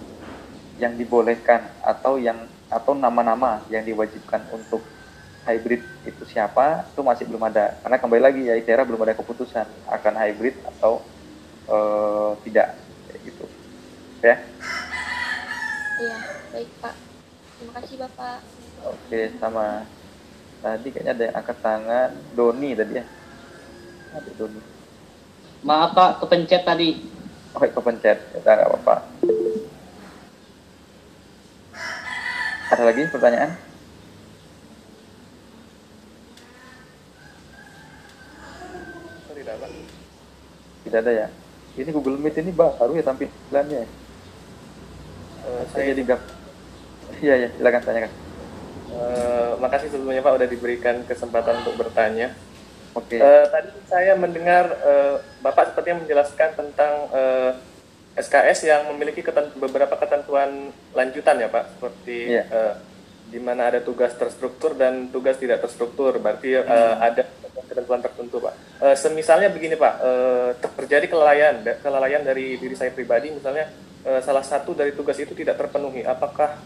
yang 0.77 0.93
dibolehkan 0.93 1.73
atau 1.81 2.21
yang 2.21 2.53
atau 2.69 2.93
nama-nama 2.93 3.65
yang 3.73 3.81
diwajibkan 3.81 4.45
untuk 4.53 4.85
hybrid 5.49 5.81
itu 6.05 6.21
siapa 6.29 6.93
itu 6.93 7.01
masih 7.01 7.25
belum 7.25 7.49
ada 7.49 7.81
karena 7.81 7.97
kembali 7.97 8.21
lagi 8.21 8.41
ya 8.45 8.53
ITERA 8.61 8.85
belum 8.85 9.09
ada 9.09 9.17
keputusan 9.17 9.65
akan 9.89 10.13
hybrid 10.21 10.61
atau 10.61 11.01
eh, 11.65 12.31
tidak 12.45 12.77
gitu 13.25 13.49
ya 14.21 14.37
iya, 15.97 16.19
baik 16.53 16.69
Pak. 16.77 17.08
Terima 17.59 17.75
kasih 17.75 17.95
Bapak. 17.99 18.39
oke 18.87 19.19
sama. 19.35 19.83
Tadi 20.63 20.87
kayaknya 20.95 21.11
ada 21.11 21.23
yang 21.27 21.35
angkat 21.35 21.57
tangan. 21.59 22.09
Doni 22.31 22.71
tadi 22.71 22.93
ya? 23.03 23.05
Ada 24.15 24.31
Doni. 24.39 24.61
Maaf 25.67 25.91
Pak, 25.91 26.23
kepencet 26.23 26.63
tadi. 26.63 27.03
oh 27.51 27.59
kepencet. 27.59 28.15
Ya 28.31 28.39
nggak 28.39 28.63
apa-apa. 28.63 28.95
Ada 32.71 32.83
lagi 32.87 33.01
pertanyaan? 33.11 33.51
Tidak, 39.35 39.55
Pak. 39.59 39.71
tidak 40.87 40.99
ada 41.03 41.11
ya? 41.11 41.27
Ini 41.75 41.89
Google 41.91 42.19
Meet 42.23 42.39
ini 42.39 42.51
baru 42.55 42.91
ya 42.95 43.03
tampilannya 43.03 43.83
Eh, 45.49 45.63
saya 45.71 45.87
saya 45.87 45.95
jadi 45.95 46.01
gak 46.13 46.21
iya 47.19 47.35
ya 47.35 47.49
silakan 47.55 47.81
tanyakan 47.83 48.11
eh, 48.89 49.51
makasih 49.59 49.89
sebelumnya 49.91 50.25
Pak 50.25 50.35
udah 50.39 50.47
diberikan 50.49 50.95
kesempatan 51.05 51.61
untuk 51.63 51.75
bertanya. 51.77 52.33
oke 52.97 53.15
Eh, 53.15 53.45
tadi 53.53 53.69
saya 53.85 54.17
mendengar 54.17 54.65
eh, 54.81 55.15
Bapak 55.45 55.71
sepertinya 55.71 56.01
menjelaskan 56.03 56.49
tentang 56.57 56.93
eh, 57.13 57.51
SKS 58.19 58.67
yang 58.67 58.81
memiliki 58.91 59.23
keten- 59.23 59.55
beberapa 59.55 59.95
ketentuan 59.95 60.73
lanjutan 60.91 61.39
ya 61.39 61.47
Pak, 61.47 61.77
seperti 61.77 62.35
Iya. 62.35 62.43
eh, 62.49 62.73
di 63.29 63.37
mana 63.37 63.69
ada 63.69 63.79
tugas 63.79 64.17
terstruktur 64.17 64.73
dan 64.73 65.13
tugas 65.13 65.37
tidak 65.37 65.61
terstruktur. 65.61 66.17
Berarti 66.17 66.57
hmm. 66.57 66.65
uh, 66.65 66.95
ada 66.97 67.23
ketentuan 67.69 68.01
tertentu, 68.01 68.41
Pak. 68.41 68.53
Uh, 68.81 68.95
semisalnya 68.97 69.53
begini, 69.53 69.77
Pak, 69.77 69.93
uh, 70.01 70.49
terjadi 70.57 71.05
kelalaian, 71.05 71.61
kelalaian 71.79 72.25
dari 72.25 72.57
diri 72.57 72.73
saya 72.73 72.89
pribadi, 72.89 73.29
misalnya 73.29 73.69
uh, 74.03 74.17
salah 74.25 74.41
satu 74.41 74.73
dari 74.73 74.97
tugas 74.97 75.15
itu 75.21 75.37
tidak 75.37 75.61
terpenuhi. 75.61 76.01
Apakah 76.01 76.57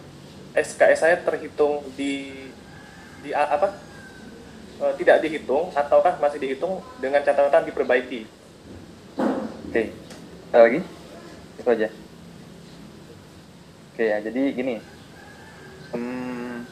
SKS 0.54 1.00
saya 1.02 1.18
terhitung 1.22 1.82
di 1.98 2.30
di 3.26 3.30
apa? 3.34 3.74
Uh, 4.82 4.94
tidak 4.98 5.22
dihitung 5.22 5.70
ataukah 5.74 6.18
masih 6.18 6.42
dihitung 6.42 6.82
dengan 6.98 7.22
catatan 7.22 7.66
diperbaiki? 7.70 8.26
Oke, 9.70 9.70
okay. 9.70 9.88
lagi? 10.50 10.82
Itu 11.62 11.70
aja. 11.70 11.89
Oke 13.94 14.04
ya, 14.10 14.18
jadi 14.26 14.42
gini, 14.58 14.82
hmm, 15.94 16.66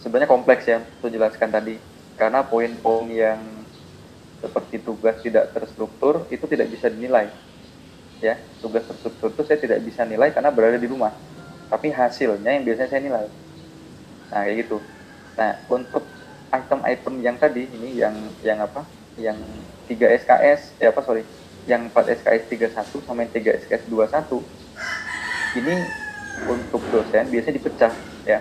sebenarnya 0.00 0.28
kompleks 0.28 0.64
ya 0.64 0.80
untuk 0.80 1.12
jelaskan 1.12 1.52
tadi 1.52 1.76
karena 2.16 2.40
poin-poin 2.40 3.12
yang 3.12 3.40
seperti 4.40 4.80
tugas 4.80 5.20
tidak 5.20 5.52
terstruktur 5.52 6.24
itu 6.32 6.44
tidak 6.48 6.72
bisa 6.72 6.88
dinilai 6.88 7.28
ya 8.20 8.40
tugas 8.64 8.84
terstruktur 8.88 9.32
itu 9.32 9.42
saya 9.44 9.58
tidak 9.60 9.78
bisa 9.84 10.08
nilai 10.08 10.32
karena 10.32 10.48
berada 10.48 10.80
di 10.80 10.88
rumah 10.88 11.12
tapi 11.66 11.90
hasilnya 11.90 12.50
yang 12.56 12.64
biasanya 12.64 12.90
saya 12.90 13.02
nilai. 13.02 13.26
Nah 14.30 14.40
kayak 14.46 14.56
gitu. 14.66 14.78
Nah 15.36 15.50
untuk 15.66 16.04
item-item 16.50 17.14
yang 17.22 17.36
tadi 17.36 17.66
ini 17.66 17.98
yang 17.98 18.14
yang 18.42 18.58
apa? 18.62 18.86
Yang 19.18 19.38
3 19.90 20.18
SKS 20.22 20.60
ya 20.78 20.90
apa 20.94 21.00
sorry. 21.02 21.22
Yang 21.66 21.90
4 21.90 22.22
SKS 22.22 22.42
31 22.72 23.06
sama 23.06 23.18
yang 23.26 23.32
3 23.34 23.60
SKS 23.66 23.82
21 23.90 24.38
ini 25.56 25.76
untuk 26.46 26.82
dosen 26.92 27.24
biasanya 27.32 27.54
dipecah 27.58 27.92
ya. 28.22 28.40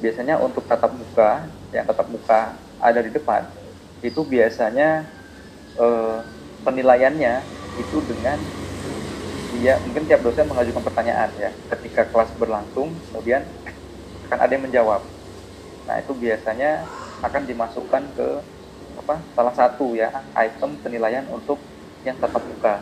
Biasanya 0.00 0.40
untuk 0.40 0.64
tatap 0.64 0.92
muka 0.96 1.44
yang 1.72 1.84
tatap 1.84 2.08
muka 2.08 2.56
ada 2.80 3.00
di 3.04 3.12
depan 3.12 3.44
itu 4.00 4.24
biasanya 4.24 5.04
eh, 5.76 6.18
penilaiannya 6.64 7.34
itu 7.80 7.96
dengan 8.04 8.36
dia 9.50 9.82
mungkin 9.82 10.06
tiap 10.06 10.22
dosen 10.22 10.46
mengajukan 10.46 10.82
pertanyaan 10.82 11.30
ya. 11.34 11.50
Ketika 11.74 12.06
kelas 12.06 12.30
berlangsung 12.38 12.94
kemudian 13.10 13.42
akan 14.30 14.38
ada 14.38 14.52
yang 14.54 14.64
menjawab. 14.64 15.02
Nah 15.90 15.98
itu 15.98 16.12
biasanya 16.14 16.86
akan 17.20 17.42
dimasukkan 17.50 18.02
ke 18.14 18.28
apa 19.00 19.14
salah 19.34 19.54
satu 19.54 19.98
ya 19.98 20.22
item 20.38 20.78
penilaian 20.78 21.26
untuk 21.34 21.58
yang 22.06 22.14
tatap 22.22 22.46
muka. 22.46 22.78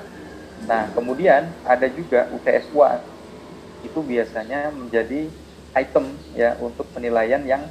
Nah 0.69 0.93
kemudian 0.93 1.49
ada 1.65 1.87
juga 1.89 2.29
UTS 2.37 2.69
1 2.71 3.89
itu 3.89 3.99
biasanya 4.05 4.69
menjadi 4.75 5.31
item 5.73 6.05
ya 6.37 6.59
untuk 6.61 6.85
penilaian 6.93 7.41
yang 7.49 7.63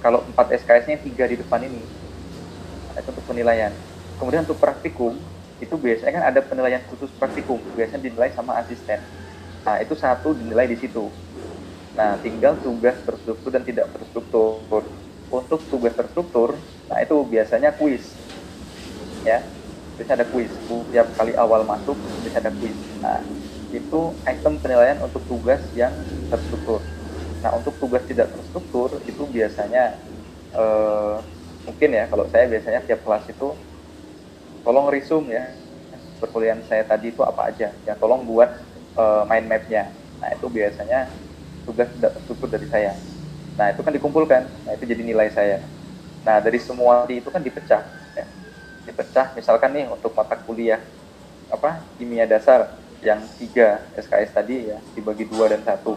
kalau 0.00 0.24
4 0.24 0.56
SKS-nya 0.64 0.96
tiga 1.04 1.28
di 1.28 1.36
depan 1.36 1.60
ini. 1.68 1.82
Itu 2.96 3.08
untuk 3.12 3.26
penilaian. 3.28 3.76
Kemudian 4.18 4.42
untuk 4.48 4.58
praktikum 4.58 5.20
itu 5.58 5.74
biasanya 5.74 6.12
kan 6.18 6.24
ada 6.30 6.40
penilaian 6.42 6.82
khusus 6.86 7.10
praktikum. 7.14 7.66
Biasanya 7.74 8.02
dinilai 8.06 8.30
sama 8.34 8.58
asisten. 8.62 9.02
Nah 9.66 9.82
itu 9.82 9.94
satu 9.98 10.34
dinilai 10.34 10.70
di 10.70 10.78
situ. 10.78 11.10
Nah 11.98 12.18
tinggal 12.22 12.62
tugas 12.62 13.02
terstruktur 13.02 13.50
dan 13.50 13.62
tidak 13.66 13.90
terstruktur. 13.94 14.82
Untuk 15.28 15.68
tugas 15.68 15.92
terstruktur 15.98 16.62
nah 16.88 16.98
itu 17.04 17.14
biasanya 17.28 17.74
kuis. 17.76 18.22
Ya 19.26 19.44
biasanya 19.98 20.24
ada 20.24 20.28
kuis. 20.30 20.62
Tiap 20.94 21.18
kali 21.18 21.34
awal 21.34 21.66
masuk 21.66 21.98
biasanya 22.22 22.50
ada 22.50 22.54
kuis. 22.54 22.78
Nah 23.02 23.26
itu 23.74 24.22
item 24.24 24.62
penilaian 24.62 25.02
untuk 25.04 25.26
tugas 25.28 25.68
yang 25.74 25.92
terstruktur. 26.30 26.88
Nah 27.42 27.50
untuk 27.58 27.76
tugas 27.82 28.06
tidak 28.06 28.32
terstruktur 28.34 29.02
itu 29.04 29.22
biasanya 29.28 29.98
uh, 30.54 31.20
mungkin 31.66 31.90
ya 31.92 32.08
kalau 32.08 32.24
saya 32.30 32.48
biasanya 32.48 32.80
tiap 32.88 33.04
kelas 33.04 33.28
itu 33.28 33.67
tolong 34.68 34.92
resume 34.92 35.32
ya 35.32 35.48
perkuliahan 36.20 36.60
saya 36.68 36.84
tadi 36.84 37.08
itu 37.08 37.24
apa 37.24 37.48
aja 37.48 37.72
ya 37.72 37.96
tolong 37.96 38.28
buat 38.28 38.52
uh, 39.00 39.24
mind 39.24 39.48
mapnya. 39.48 39.88
Nah 40.20 40.28
itu 40.36 40.44
biasanya 40.52 41.08
tugas 41.64 41.88
tidak 41.96 42.12
terstruktur 42.20 42.52
dari 42.52 42.68
saya. 42.68 42.92
Nah 43.56 43.72
itu 43.72 43.80
kan 43.80 43.96
dikumpulkan, 43.96 44.44
nah 44.68 44.72
itu 44.76 44.84
jadi 44.84 45.00
nilai 45.00 45.32
saya. 45.32 45.64
Nah 46.28 46.36
dari 46.44 46.60
semua 46.60 47.08
itu 47.08 47.32
kan 47.32 47.40
dipecah, 47.40 47.80
ya. 48.12 48.26
dipecah 48.84 49.32
misalkan 49.32 49.72
nih 49.72 49.88
untuk 49.88 50.12
mata 50.12 50.36
kuliah 50.36 50.84
apa 51.48 51.80
kimia 51.96 52.28
dasar 52.28 52.76
yang 53.00 53.24
tiga 53.40 53.80
SKS 53.96 54.36
tadi 54.36 54.68
ya 54.68 54.78
dibagi 54.92 55.24
dua 55.24 55.48
dan 55.48 55.64
satu 55.64 55.96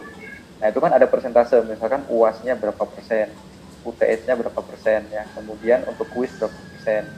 Nah 0.61 0.69
itu 0.69 0.77
kan 0.77 0.93
ada 0.93 1.09
persentase, 1.09 1.57
misalkan 1.65 2.05
UASnya 2.05 2.53
berapa 2.53 2.85
persen, 2.85 3.33
UTS-nya 3.81 4.37
berapa 4.37 4.61
persen 4.61 5.09
ya, 5.09 5.25
kemudian 5.33 5.81
untuk 5.89 6.05
kuis 6.13 6.29
berapa 6.37 6.53
persen, 6.53 7.09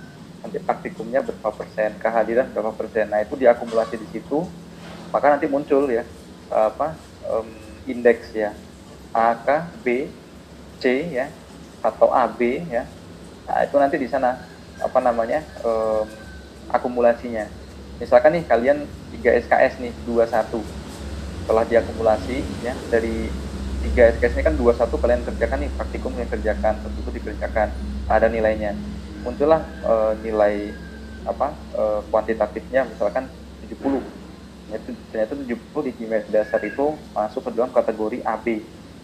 nanti 0.44 0.60
praktikumnya 0.60 1.24
berapa 1.24 1.50
persen, 1.56 1.96
kehadiran 1.98 2.52
berapa 2.52 2.76
persen. 2.76 3.08
Nah 3.08 3.24
itu 3.24 3.40
diakumulasi 3.40 3.96
di 3.96 4.08
situ, 4.12 4.44
maka 5.10 5.32
nanti 5.32 5.48
muncul 5.48 5.88
ya 5.88 6.04
apa 6.52 6.94
um, 7.32 7.48
indeks 7.88 8.36
ya 8.36 8.52
A, 9.16 9.40
K, 9.40 9.72
B, 9.82 10.12
C 10.84 11.16
ya 11.16 11.32
atau 11.80 12.12
AB 12.12 12.68
ya. 12.68 12.84
Nah 13.48 13.58
itu 13.64 13.76
nanti 13.80 13.96
di 13.96 14.08
sana 14.12 14.44
apa 14.84 15.00
namanya 15.00 15.40
um, 15.64 16.06
akumulasinya. 16.68 17.48
Misalkan 18.04 18.36
nih 18.36 18.44
kalian 18.44 18.84
3 19.16 19.48
SKS 19.48 19.80
nih 19.80 19.96
21 20.04 20.84
setelah 21.44 21.64
diakumulasi 21.68 22.40
ya 22.64 22.72
dari 22.88 23.28
tiga 23.84 24.16
SKS 24.16 24.40
ini 24.40 24.44
kan 24.48 24.56
dua 24.56 24.72
satu 24.72 24.96
kalian 24.96 25.28
kerjakan 25.28 25.60
nih 25.60 25.72
praktikum 25.76 26.16
yang 26.16 26.32
kerjakan 26.32 26.80
tentu 26.80 27.12
dikerjakan 27.12 27.68
ada 28.08 28.32
nilainya 28.32 28.72
muncullah 29.24 29.64
e, 29.82 29.94
nilai 30.22 30.56
apa 31.24 31.48
e, 31.72 31.84
kuantitatifnya 32.12 32.86
misalkan 32.92 33.32
70 33.64 34.04
ternyata, 34.68 34.90
ternyata 35.10 35.34
70 35.40 35.88
di 35.88 35.92
kimia 35.96 36.22
dasar 36.28 36.60
itu 36.62 37.00
masuk 37.16 37.48
ke 37.48 37.50
dalam 37.56 37.72
kategori 37.72 38.20
AB 38.22 38.48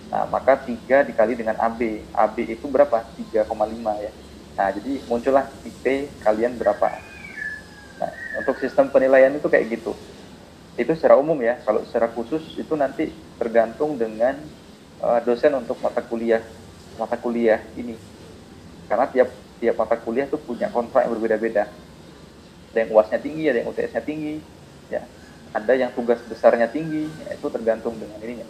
nah 0.10 0.26
maka 0.26 0.58
3 0.58 1.08
dikali 1.08 1.34
dengan 1.38 1.56
AB 1.58 2.12
AB 2.14 2.38
itu 2.50 2.66
berapa? 2.66 3.06
3,5 3.14 3.46
ya. 4.02 4.12
Nah 4.58 4.68
jadi 4.76 4.92
muncullah 5.08 5.46
IP 5.64 6.18
kalian 6.20 6.58
berapa. 6.60 6.90
Nah 8.02 8.12
untuk 8.42 8.58
sistem 8.60 8.90
penilaian 8.92 9.32
itu 9.32 9.48
kayak 9.48 9.80
gitu. 9.80 9.94
Itu 10.76 10.92
secara 10.98 11.16
umum 11.16 11.38
ya. 11.40 11.62
Kalau 11.64 11.86
secara 11.86 12.10
khusus 12.12 12.58
itu 12.58 12.74
nanti 12.74 13.14
tergantung 13.38 13.96
dengan 13.96 14.36
uh, 15.00 15.22
dosen 15.24 15.54
untuk 15.56 15.80
mata 15.80 16.02
kuliah 16.04 16.44
mata 17.00 17.16
kuliah 17.16 17.64
ini. 17.80 17.96
Karena 18.90 19.08
tiap 19.08 19.30
tiap 19.60 19.76
mata 19.76 19.96
kuliah 20.00 20.26
itu 20.26 20.40
punya 20.40 20.72
kontrak 20.72 21.06
yang 21.06 21.14
berbeda-beda. 21.20 21.68
Ada 22.72 22.78
yang 22.86 22.92
uasnya 22.96 23.20
tinggi 23.20 23.44
ada 23.52 23.58
yang 23.62 23.70
UTS-nya 23.70 24.02
tinggi 24.04 24.36
ya. 24.88 25.04
Ada 25.52 25.74
yang 25.74 25.92
tugas 25.94 26.22
besarnya 26.26 26.70
tinggi 26.70 27.10
ya, 27.26 27.36
itu 27.36 27.48
tergantung 27.52 27.98
dengan 28.00 28.18
ininya 28.24 28.48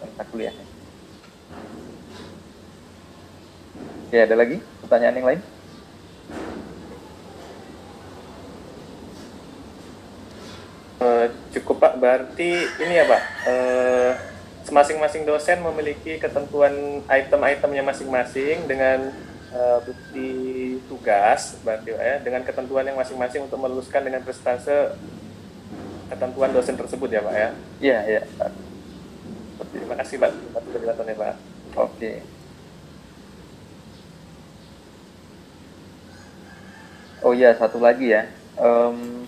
mata 0.00 0.24
kuliahnya. 0.30 0.66
Ya 4.12 4.28
ada 4.28 4.36
lagi 4.36 4.60
pertanyaan 4.84 5.16
yang 5.16 5.28
lain? 5.32 5.40
Uh, 11.02 11.26
cukup 11.50 11.82
Pak, 11.82 11.98
berarti 11.98 12.50
ini 12.78 12.94
ya 12.94 13.08
Pak, 13.08 13.22
uh, 13.48 14.12
masing-masing 14.70 15.26
dosen 15.26 15.58
memiliki 15.64 16.20
ketentuan 16.20 17.02
item-itemnya 17.10 17.82
masing-masing 17.82 18.68
dengan 18.70 19.10
uh, 19.50 19.82
bukti 19.82 20.30
tugas, 20.86 21.58
berarti 21.62 21.94
ya, 21.94 22.18
dengan 22.22 22.42
ketentuan 22.46 22.84
yang 22.86 22.98
masing-masing 22.98 23.46
untuk 23.46 23.58
meluluskan 23.58 24.02
dengan 24.02 24.22
persentase 24.22 24.96
ketentuan 26.12 26.52
dosen 26.52 26.76
tersebut 26.76 27.08
ya 27.08 27.24
Pak 27.24 27.34
ya? 27.34 27.48
Iya, 27.80 27.98
iya. 28.08 28.22
Terima 29.72 29.96
kasih 29.96 30.16
Pak, 30.20 30.30
atas 30.30 30.70
penjelasannya 30.72 31.14
Pak. 31.16 31.34
Oke. 31.80 32.12
Oh 37.22 37.32
iya, 37.32 37.54
satu 37.54 37.78
lagi 37.78 38.12
ya. 38.12 38.26
Um, 38.58 39.24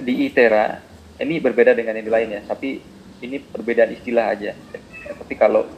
di 0.00 0.26
ITERA 0.26 0.80
ini 1.20 1.38
berbeda 1.38 1.76
dengan 1.76 1.94
yang 1.98 2.10
lain 2.10 2.28
ya, 2.34 2.40
tapi 2.48 2.82
ini 3.22 3.36
perbedaan 3.38 3.94
istilah 3.94 4.32
aja. 4.34 4.56
Tapi 5.08 5.34
kalau 5.36 5.68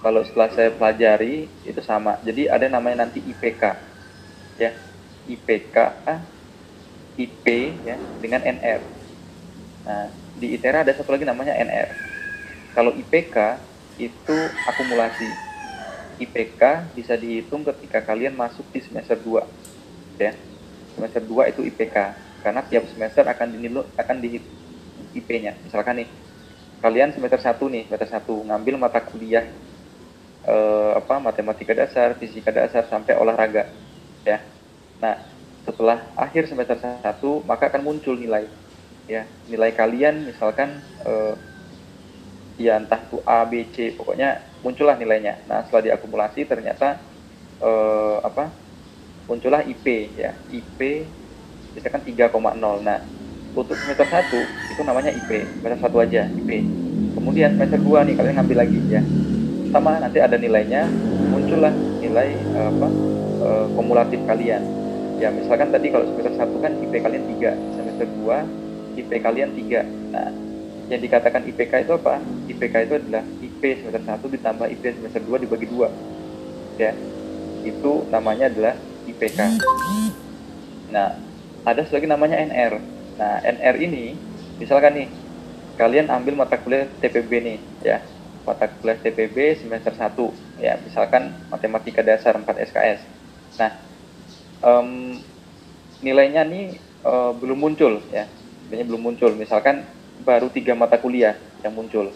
kalau 0.00 0.24
setelah 0.24 0.50
saya 0.52 0.70
pelajari 0.72 1.48
itu 1.64 1.80
sama. 1.84 2.16
Jadi 2.24 2.48
ada 2.48 2.66
namanya 2.66 3.06
nanti 3.06 3.20
IPK, 3.20 3.62
ya 4.56 4.72
IPK, 5.28 5.76
IP 7.20 7.46
ya 7.84 7.96
dengan 8.20 8.40
NR. 8.40 8.80
Nah 9.84 10.08
di 10.40 10.56
ITERA 10.56 10.82
ada 10.88 10.92
satu 10.96 11.12
lagi 11.12 11.28
namanya 11.28 11.52
NR. 11.52 11.88
Kalau 12.72 12.96
IPK 12.96 13.36
itu 14.00 14.36
akumulasi. 14.64 15.28
IPK 16.20 16.92
bisa 16.92 17.16
dihitung 17.16 17.64
ketika 17.64 18.04
kalian 18.04 18.36
masuk 18.36 18.68
di 18.68 18.84
semester 18.84 19.16
2 19.16 19.40
ya 20.20 20.36
semester 20.92 21.24
2 21.24 21.48
itu 21.48 21.64
IPK 21.64 21.96
karena 22.44 22.60
tiap 22.68 22.84
semester 22.92 23.24
akan 23.24 23.56
dinilai 23.56 23.84
akan 23.96 24.16
di 24.20 24.36
IP-nya. 25.16 25.56
Misalkan 25.64 26.04
nih, 26.04 26.08
kalian 26.80 27.12
semester 27.12 27.40
satu 27.40 27.68
nih, 27.68 27.88
semester 27.88 28.08
satu 28.08 28.44
ngambil 28.46 28.76
mata 28.80 29.00
kuliah 29.00 29.44
eh, 30.46 30.92
apa 30.96 31.20
matematika 31.20 31.72
dasar, 31.76 32.16
fisika 32.16 32.52
dasar 32.54 32.86
sampai 32.88 33.16
olahraga 33.16 33.68
ya. 34.24 34.40
Nah, 35.00 35.16
setelah 35.64 36.04
akhir 36.16 36.48
semester 36.48 36.76
1 36.76 37.00
maka 37.44 37.68
akan 37.68 37.82
muncul 37.84 38.16
nilai 38.16 38.48
ya. 39.08 39.24
Nilai 39.48 39.72
kalian 39.76 40.28
misalkan 40.28 40.80
eh, 41.04 41.34
ya 42.60 42.76
entah 42.76 43.00
itu 43.00 43.18
A, 43.24 43.44
B, 43.48 43.64
C, 43.72 43.96
pokoknya 43.96 44.40
muncullah 44.60 44.96
nilainya. 44.96 45.40
Nah, 45.48 45.64
setelah 45.64 45.92
diakumulasi 45.92 46.44
ternyata 46.44 47.00
eh, 47.60 48.18
apa? 48.20 48.52
muncullah 49.30 49.62
IP 49.62 50.18
ya. 50.18 50.34
IP 50.50 51.06
misalkan 51.78 52.02
3,0. 52.02 52.34
Nah, 52.82 52.98
untuk 53.54 53.74
semester 53.78 54.06
1 54.06 54.74
itu 54.74 54.82
namanya 54.82 55.10
IP, 55.14 55.30
semester 55.62 55.90
1 55.90 56.04
aja 56.06 56.22
IP. 56.26 56.50
Kemudian 57.14 57.54
semester 57.54 57.78
2 57.78 58.06
nih 58.10 58.14
kalian 58.18 58.34
ngambil 58.38 58.58
lagi 58.66 58.78
ya. 58.90 59.02
Sama 59.70 60.02
nanti 60.02 60.18
ada 60.18 60.34
nilainya, 60.34 60.90
muncullah 61.30 61.70
nilai 62.02 62.34
eh, 62.34 62.68
apa? 62.74 62.88
eh, 63.40 63.66
kumulatif 63.78 64.20
kalian. 64.26 64.62
Ya, 65.22 65.28
misalkan 65.30 65.70
tadi 65.70 65.92
kalau 65.92 66.08
semester 66.10 66.32
1 66.32 66.64
kan 66.64 66.72
IP 66.80 66.94
kalian 66.98 67.24
3, 67.38 67.54
semester 67.76 68.06
2 68.08 68.98
IP 68.98 69.10
kalian 69.22 69.50
3. 69.52 69.84
Nah, 70.10 70.28
yang 70.90 71.00
dikatakan 71.00 71.46
IPK 71.46 71.86
itu 71.86 71.92
apa? 71.94 72.18
IPK 72.50 72.74
itu 72.88 72.94
adalah 72.98 73.22
IP 73.38 73.62
semester 73.84 74.02
1 74.02 74.26
ditambah 74.26 74.66
IP 74.74 74.84
semester 74.98 75.22
2 75.22 75.44
dibagi 75.44 75.66
2. 75.70 75.86
Ya. 76.80 76.92
Itu 77.62 78.08
namanya 78.08 78.48
adalah 78.50 78.74
IPK. 79.06 79.38
Nah, 80.90 81.14
ada 81.62 81.82
lagi 81.84 82.06
namanya 82.08 82.40
NR. 82.40 82.80
Nah, 83.20 83.34
NR 83.44 83.76
ini 83.78 84.16
misalkan 84.56 84.96
nih 84.96 85.08
kalian 85.76 86.08
ambil 86.08 86.34
mata 86.34 86.56
kuliah 86.56 86.88
TPB 86.98 87.30
nih, 87.44 87.58
ya. 87.84 88.00
Mata 88.50 88.66
kuliah 88.66 88.98
TPB 88.98 89.62
semester 89.62 89.94
1, 89.94 90.34
ya, 90.58 90.74
misalkan 90.82 91.38
matematika 91.46 92.02
dasar 92.02 92.34
4 92.34 92.58
SKS. 92.66 93.06
Nah, 93.62 93.70
em, 94.66 94.88
nilainya 96.02 96.42
nih 96.42 96.64
eh, 96.82 97.32
belum 97.38 97.58
muncul 97.62 98.10
ya. 98.10 98.26
Nilainya 98.66 98.86
belum 98.90 99.02
muncul. 99.06 99.30
Misalkan 99.38 99.86
baru 100.18 100.50
tiga 100.50 100.74
mata 100.74 100.98
kuliah 100.98 101.38
yang 101.62 101.78
muncul. 101.78 102.10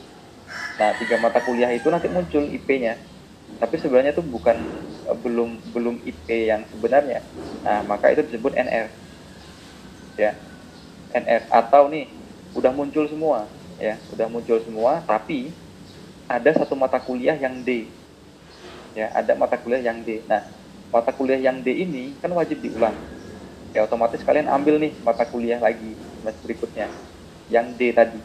Nah, 0.81 0.91
tiga 0.99 1.17
mata 1.23 1.39
kuliah 1.47 1.71
itu 1.71 1.87
nanti 1.87 2.11
muncul 2.11 2.51
IP-nya. 2.51 2.99
Tapi 3.63 3.79
sebenarnya 3.79 4.19
itu 4.19 4.27
bukan 4.27 4.59
eh, 5.07 5.17
belum 5.23 5.71
belum 5.71 6.03
IP 6.03 6.51
yang 6.51 6.67
sebenarnya. 6.67 7.23
Nah, 7.63 7.87
maka 7.87 8.11
itu 8.11 8.27
disebut 8.27 8.59
NR. 8.59 8.87
Ya. 10.19 10.33
NR 11.15 11.47
atau 11.51 11.87
nih 11.87 12.11
udah 12.59 12.75
muncul 12.75 13.07
semua, 13.07 13.51
ya, 13.79 14.03
udah 14.11 14.27
muncul 14.31 14.59
semua, 14.63 15.03
tapi 15.07 15.55
ada 16.29 16.51
satu 16.57 16.75
mata 16.77 16.99
kuliah 17.01 17.37
yang 17.37 17.63
D. 17.65 17.71
Ya, 18.95 19.11
ada 19.11 19.35
mata 19.35 19.59
kuliah 19.59 19.83
yang 19.83 20.07
D. 20.07 20.23
Nah, 20.31 20.43
mata 20.95 21.11
kuliah 21.11 21.41
yang 21.41 21.63
D 21.67 21.69
ini 21.75 22.19
kan 22.23 22.31
wajib 22.33 22.63
diulang. 22.63 23.03
Ya, 23.75 23.83
otomatis 23.87 24.23
kalian 24.23 24.47
ambil 24.51 24.79
nih 24.79 25.03
mata 25.03 25.27
kuliah 25.27 25.59
lagi 25.59 25.99
semester 26.19 26.43
berikutnya 26.47 26.95
yang 27.51 27.75
D 27.79 27.91
tadi. 27.95 28.23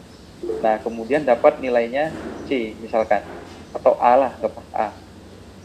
Nah, 0.61 0.77
kemudian 0.83 1.25
dapat 1.25 1.59
nilainya 1.63 2.17
C 2.45 2.77
misalkan 2.81 3.25
atau 3.73 3.97
A 4.01 4.13
lah, 4.17 4.33
dapat 4.41 4.65
A. 4.73 4.89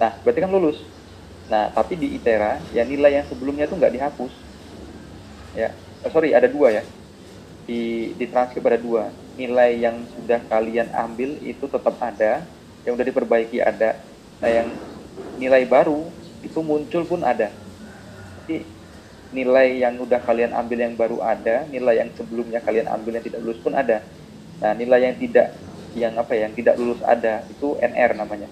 Nah, 0.01 0.12
berarti 0.24 0.41
kan 0.45 0.53
lulus. 0.53 0.78
Nah, 1.49 1.70
tapi 1.72 1.97
di 2.01 2.16
ITERA 2.18 2.68
ya 2.72 2.85
nilai 2.85 3.20
yang 3.22 3.26
sebelumnya 3.28 3.68
itu 3.68 3.76
nggak 3.76 3.95
dihapus. 3.95 4.32
Ya, 5.55 5.78
oh, 6.03 6.11
sorry 6.11 6.35
ada 6.35 6.51
dua 6.51 6.68
ya. 6.74 6.82
Di 7.65 8.12
di 8.15 8.25
transkrip 8.29 8.65
ada 8.65 8.77
dua. 8.77 9.09
Nilai 9.35 9.81
yang 9.81 10.05
sudah 10.15 10.41
kalian 10.47 10.93
ambil 10.95 11.41
itu 11.43 11.65
tetap 11.67 11.97
ada, 11.99 12.45
yang 12.85 12.93
udah 12.95 13.07
diperbaiki 13.09 13.59
ada. 13.59 13.99
Nah, 14.39 14.51
yang 14.53 14.69
nilai 15.41 15.65
baru 15.67 16.07
itu 16.45 16.61
muncul 16.61 17.03
pun 17.09 17.25
ada. 17.25 17.51
Jadi 18.45 18.62
nilai 19.35 19.83
yang 19.83 19.99
udah 19.99 20.21
kalian 20.23 20.55
ambil 20.55 20.79
yang 20.79 20.95
baru 20.95 21.19
ada, 21.25 21.67
nilai 21.67 22.05
yang 22.05 22.11
sebelumnya 22.15 22.62
kalian 22.62 22.87
ambil 22.87 23.19
yang 23.19 23.25
tidak 23.27 23.41
lulus 23.43 23.59
pun 23.59 23.75
ada. 23.75 24.05
Nah, 24.62 24.73
nilai 24.77 25.11
yang 25.11 25.17
tidak 25.19 25.49
yang 25.95 26.15
apa 26.19 26.33
ya, 26.35 26.47
yang 26.47 26.55
tidak 26.55 26.75
lulus 26.79 27.01
ada 27.03 27.43
itu 27.51 27.75
NR 27.81 28.15
namanya. 28.15 28.47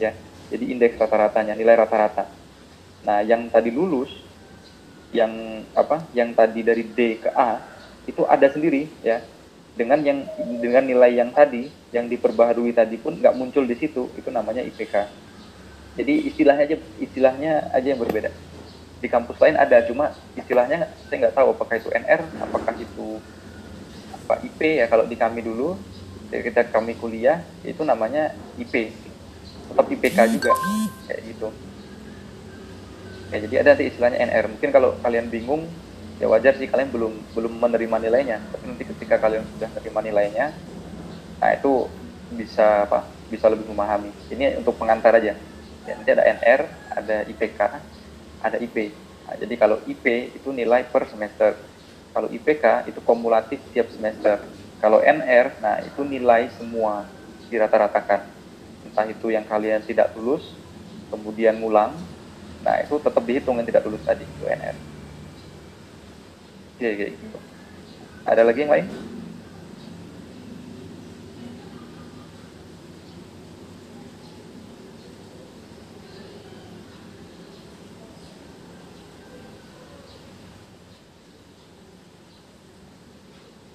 Ya. 0.00 0.16
Jadi 0.50 0.74
indeks 0.74 0.98
rata-ratanya, 0.98 1.54
nilai 1.54 1.78
rata-rata. 1.78 2.26
Nah, 3.06 3.22
yang 3.22 3.46
tadi 3.46 3.70
lulus 3.70 4.10
yang 5.14 5.62
apa? 5.78 6.02
Yang 6.10 6.30
tadi 6.34 6.60
dari 6.66 6.84
D 6.90 6.98
ke 7.22 7.30
A 7.30 7.69
itu 8.08 8.22
ada 8.24 8.46
sendiri 8.48 8.88
ya. 9.04 9.20
Dengan 9.70 10.02
yang 10.02 10.26
dengan 10.60 10.84
nilai 10.84 11.14
yang 11.14 11.30
tadi 11.30 11.70
yang 11.94 12.10
diperbaharui 12.10 12.74
tadi 12.74 12.98
pun 13.00 13.16
nggak 13.16 13.32
muncul 13.38 13.64
di 13.64 13.76
situ, 13.78 14.10
itu 14.18 14.28
namanya 14.28 14.60
IPK. 14.60 15.08
Jadi 15.96 16.14
istilahnya 16.26 16.64
aja 16.68 16.76
istilahnya 17.00 17.52
aja 17.72 17.86
yang 17.86 18.00
berbeda. 18.00 18.30
Di 19.00 19.08
kampus 19.08 19.40
lain 19.40 19.56
ada 19.56 19.80
cuma 19.86 20.12
istilahnya 20.36 20.90
saya 21.08 21.16
nggak 21.26 21.34
tahu 21.34 21.48
apakah 21.56 21.74
itu 21.80 21.88
NR 21.90 22.20
apakah 22.44 22.74
itu 22.76 23.08
apa 24.12 24.34
IP 24.44 24.60
ya. 24.60 24.86
Kalau 24.90 25.06
di 25.08 25.16
kami 25.16 25.40
dulu 25.40 25.78
ketika 26.30 26.62
kami 26.70 26.94
kuliah 26.94 27.42
itu 27.66 27.82
namanya 27.82 28.30
IP 28.54 28.94
tetap 29.70 29.86
IPK 29.86 30.18
juga 30.34 30.50
kayak 31.06 31.20
gitu. 31.30 31.48
Ya 33.30 33.38
jadi 33.46 33.54
ada 33.62 33.68
nanti 33.74 33.86
istilahnya 33.86 34.18
NR 34.18 34.44
mungkin 34.50 34.70
kalau 34.74 34.98
kalian 35.02 35.30
bingung 35.30 35.66
ya 36.20 36.28
wajar 36.28 36.54
sih 36.60 36.68
kalian 36.68 36.92
belum 36.92 37.32
belum 37.32 37.52
menerima 37.56 37.96
nilainya 37.96 38.38
tapi 38.52 38.68
nanti 38.68 38.84
ketika 38.84 39.16
kalian 39.16 39.48
sudah 39.56 39.72
menerima 39.72 40.00
nilainya 40.12 40.46
nah 41.40 41.50
itu 41.56 41.88
bisa 42.28 42.84
apa 42.84 43.08
bisa 43.32 43.48
lebih 43.48 43.66
memahami 43.72 44.12
ini 44.28 44.60
untuk 44.60 44.76
pengantar 44.76 45.16
aja 45.16 45.34
ya, 45.88 45.92
nanti 45.96 46.10
ada 46.12 46.24
NR 46.28 46.60
ada 46.92 47.16
IPK 47.24 47.60
ada 48.40 48.56
IP. 48.56 48.76
Nah, 49.28 49.36
jadi 49.36 49.54
kalau 49.60 49.84
IP 49.84 50.34
itu 50.40 50.48
nilai 50.50 50.88
per 50.88 51.06
semester. 51.06 51.52
Kalau 52.10 52.26
IPK 52.32 52.90
itu 52.90 52.98
kumulatif 53.04 53.60
tiap 53.70 53.92
semester. 53.92 54.40
Kalau 54.80 55.04
NR, 55.04 55.60
nah 55.60 55.78
itu 55.84 56.00
nilai 56.02 56.48
semua 56.56 57.12
dirata-ratakan. 57.52 58.32
Entah 58.80 59.06
itu 59.06 59.28
yang 59.28 59.44
kalian 59.44 59.84
tidak 59.84 60.16
lulus, 60.16 60.56
kemudian 61.12 61.60
ngulang, 61.60 62.00
nah 62.64 62.80
itu 62.80 62.96
tetap 62.96 63.20
dihitung 63.28 63.60
yang 63.60 63.68
tidak 63.68 63.84
lulus 63.84 64.00
tadi, 64.00 64.24
itu 64.24 64.48
NR. 64.48 64.89
Iya, 66.80 66.88
kayak 66.98 67.12
gitu. 67.22 67.36
Ada 68.30 68.42
lagi 68.48 68.58
yang 68.64 68.72
lain? 68.74 68.86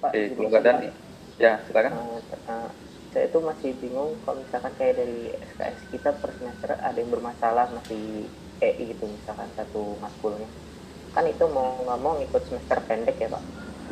Pak, 0.02 0.10
Oke, 0.12 0.20
belum 0.36 0.52
ada 0.60 0.70
nih. 0.82 0.92
Ya, 1.44 1.52
silakan. 1.66 1.92
eh, 2.00 2.18
eh, 2.52 2.68
saya 3.12 3.24
itu 3.28 3.38
masih 3.50 3.70
bingung 3.82 4.10
kalau 4.24 4.36
misalkan 4.44 4.72
kayak 4.78 4.94
dari 5.00 5.16
SKS 5.50 5.78
kita 5.92 6.08
per 6.20 6.30
semester 6.36 6.70
ada 6.88 6.98
yang 7.00 7.10
bermasalah 7.14 7.66
masih 7.76 8.00
EI 8.66 8.84
gitu 8.92 9.04
misalkan 9.16 9.50
satu 9.58 9.78
matkulnya 10.02 10.48
kan 11.16 11.24
itu 11.32 11.44
mau 11.56 11.68
nggak 11.84 12.00
mau 12.04 12.12
ngikut 12.20 12.42
semester 12.48 12.78
pendek 12.88 13.16
ya 13.24 13.28
pak 13.34 13.44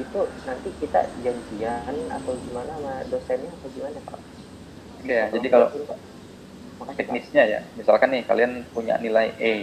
itu 0.05 0.20
nanti 0.47 0.68
kita 0.75 1.01
janjian 1.22 1.95
atau 2.11 2.33
gimana 2.45 2.72
sama 2.77 2.95
dosennya 3.11 3.51
atau 3.59 3.68
gimana 3.70 3.99
pak? 4.03 4.20
Ya, 5.07 5.31
jadi 5.31 5.47
kalau 5.53 5.68
Pak. 5.70 5.99
teknisnya 6.99 7.45
ya, 7.47 7.61
misalkan 7.79 8.11
nih 8.14 8.25
kalian 8.27 8.53
punya 8.75 8.99
nilai 8.99 9.31
E. 9.39 9.55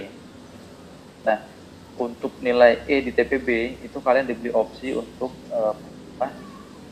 Nah, 1.27 1.39
untuk 1.99 2.39
nilai 2.39 2.87
E 2.87 3.03
di 3.03 3.11
TPB 3.11 3.49
itu 3.87 3.97
kalian 3.99 4.27
diberi 4.29 4.51
opsi 4.55 4.95
untuk 4.95 5.31
eh, 5.51 5.75
apa, 6.17 6.27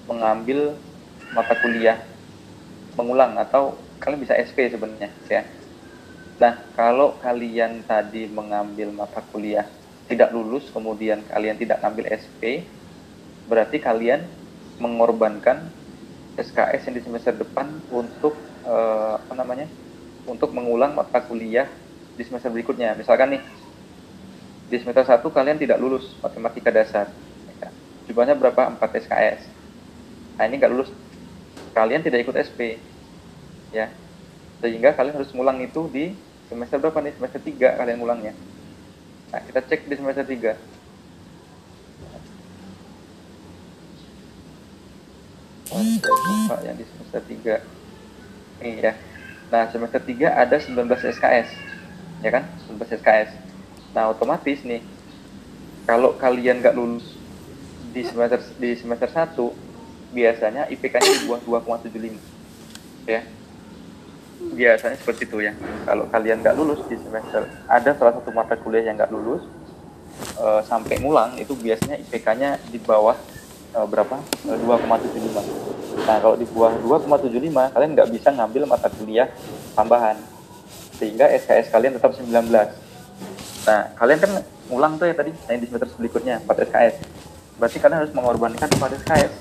mengambil 0.09 0.75
mata 1.31 1.55
kuliah 1.63 1.99
mengulang 2.99 3.39
atau 3.39 3.79
kalian 4.01 4.21
bisa 4.23 4.35
SP 4.35 4.67
sebenarnya 4.69 5.09
ya. 5.31 5.43
Nah, 6.39 6.53
kalau 6.75 7.19
kalian 7.19 7.83
tadi 7.87 8.27
mengambil 8.27 8.91
mata 8.91 9.21
kuliah 9.23 9.67
tidak 10.09 10.33
lulus 10.33 10.65
kemudian 10.73 11.21
kalian 11.29 11.55
tidak 11.55 11.85
ngambil 11.85 12.09
SP, 12.09 12.65
berarti 13.45 13.77
kalian 13.77 14.25
mengorbankan 14.81 15.69
SKS 16.33 16.89
yang 16.89 16.95
di 16.97 17.03
semester 17.05 17.33
depan 17.37 17.69
untuk 17.93 18.33
eh, 18.65 19.15
apa 19.21 19.35
namanya? 19.37 19.69
untuk 20.29 20.53
mengulang 20.53 20.93
mata 20.93 21.25
kuliah 21.25 21.65
di 22.13 22.21
semester 22.21 22.53
berikutnya. 22.53 22.93
Misalkan 22.93 23.33
nih 23.33 23.41
di 24.69 24.77
semester 24.77 25.01
1 25.01 25.25
kalian 25.25 25.57
tidak 25.57 25.81
lulus 25.81 26.13
matematika 26.21 26.69
dasar. 26.69 27.09
Ya. 27.57 27.73
Jumlahnya 28.05 28.37
berapa? 28.37 28.69
4 28.77 29.01
SKS. 29.09 29.41
Nah, 30.37 30.45
ini 30.45 30.61
nggak 30.61 30.69
lulus. 30.69 30.93
Kalian 31.73 32.05
tidak 32.05 32.29
ikut 32.29 32.37
SP. 32.37 32.77
Ya. 33.73 33.89
Sehingga 34.61 34.93
kalian 34.93 35.17
harus 35.17 35.33
ngulang 35.33 35.57
itu 35.65 35.89
di 35.89 36.13
semester 36.45 36.77
berapa 36.77 37.01
nih? 37.01 37.17
Semester 37.17 37.41
3 37.41 37.79
kalian 37.81 37.97
ngulangnya. 37.97 38.33
Nah, 39.29 39.39
kita 39.45 39.59
cek 39.61 39.85
di 39.85 39.95
semester 39.95 40.25
3. 40.25 40.57
Oke, 45.69 46.11
Pak 46.49 46.59
yang 46.65 46.77
di 46.77 46.85
semester 46.89 47.21
3. 47.21 47.61
Nih 48.65 48.73
ya. 48.81 48.93
Nah, 49.53 49.69
semester 49.69 50.01
3 50.01 50.33
ada 50.33 50.57
19 50.57 51.13
SKS. 51.13 51.49
Ya 52.25 52.29
kan? 52.33 52.43
19 52.65 52.89
SKS. 52.97 53.29
Nah, 53.93 54.09
otomatis 54.09 54.65
nih 54.65 54.81
kalau 55.85 56.13
kalian 56.17 56.61
nggak 56.61 56.77
lulus 56.77 57.17
di 57.89 58.05
semester 58.05 58.37
di 58.61 58.77
semester 58.77 59.09
1 59.09 59.33
biasanya 60.13 60.69
IPK-nya 60.73 61.13
di 61.21 61.25
bawah 61.29 61.61
2,75. 61.61 62.17
Ya. 63.05 63.21
Biasanya 64.39 64.95
seperti 64.95 65.27
itu 65.27 65.43
ya. 65.43 65.53
Kalau 65.83 66.07
kalian 66.07 66.39
nggak 66.39 66.55
lulus 66.55 66.79
di 66.87 66.95
semester 66.95 67.43
ada 67.67 67.89
salah 67.91 68.15
satu 68.15 68.31
mata 68.31 68.55
kuliah 68.55 68.87
yang 68.87 68.95
nggak 68.95 69.11
lulus 69.11 69.43
eh, 70.39 70.61
sampai 70.63 71.03
ngulang 71.03 71.35
itu 71.35 71.51
biasanya 71.59 71.99
IPK-nya 72.07 72.55
di 72.71 72.79
bawah 72.79 73.19
eh, 73.75 73.87
berapa? 73.87 74.15
Eh, 74.47 74.57
2,75. 74.63 76.07
Nah, 76.07 76.17
kalau 76.23 76.35
di 76.39 76.47
bawah 76.47 76.73
2,75 77.03 77.75
kalian 77.75 77.91
nggak 77.99 78.09
bisa 78.15 78.31
ngambil 78.31 78.63
mata 78.63 78.87
kuliah 78.87 79.27
tambahan. 79.75 80.15
Sehingga 80.95 81.27
SKS 81.31 81.71
kalian 81.71 81.99
tetap 81.99 82.15
19. 82.15 82.31
Nah, 83.67 83.81
kalian 83.99 84.19
kan 84.23 84.31
ngulang 84.71 84.95
tuh 84.95 85.07
ya 85.11 85.15
tadi 85.15 85.35
yang 85.51 85.59
di 85.59 85.67
semester 85.67 85.89
berikutnya 85.99 86.39
4 86.47 86.67
SKS. 86.71 86.95
Berarti 87.59 87.77
kalian 87.83 87.97
harus 88.07 88.13
mengorbankan 88.15 88.67
4 88.71 89.03
SKS. 89.03 89.33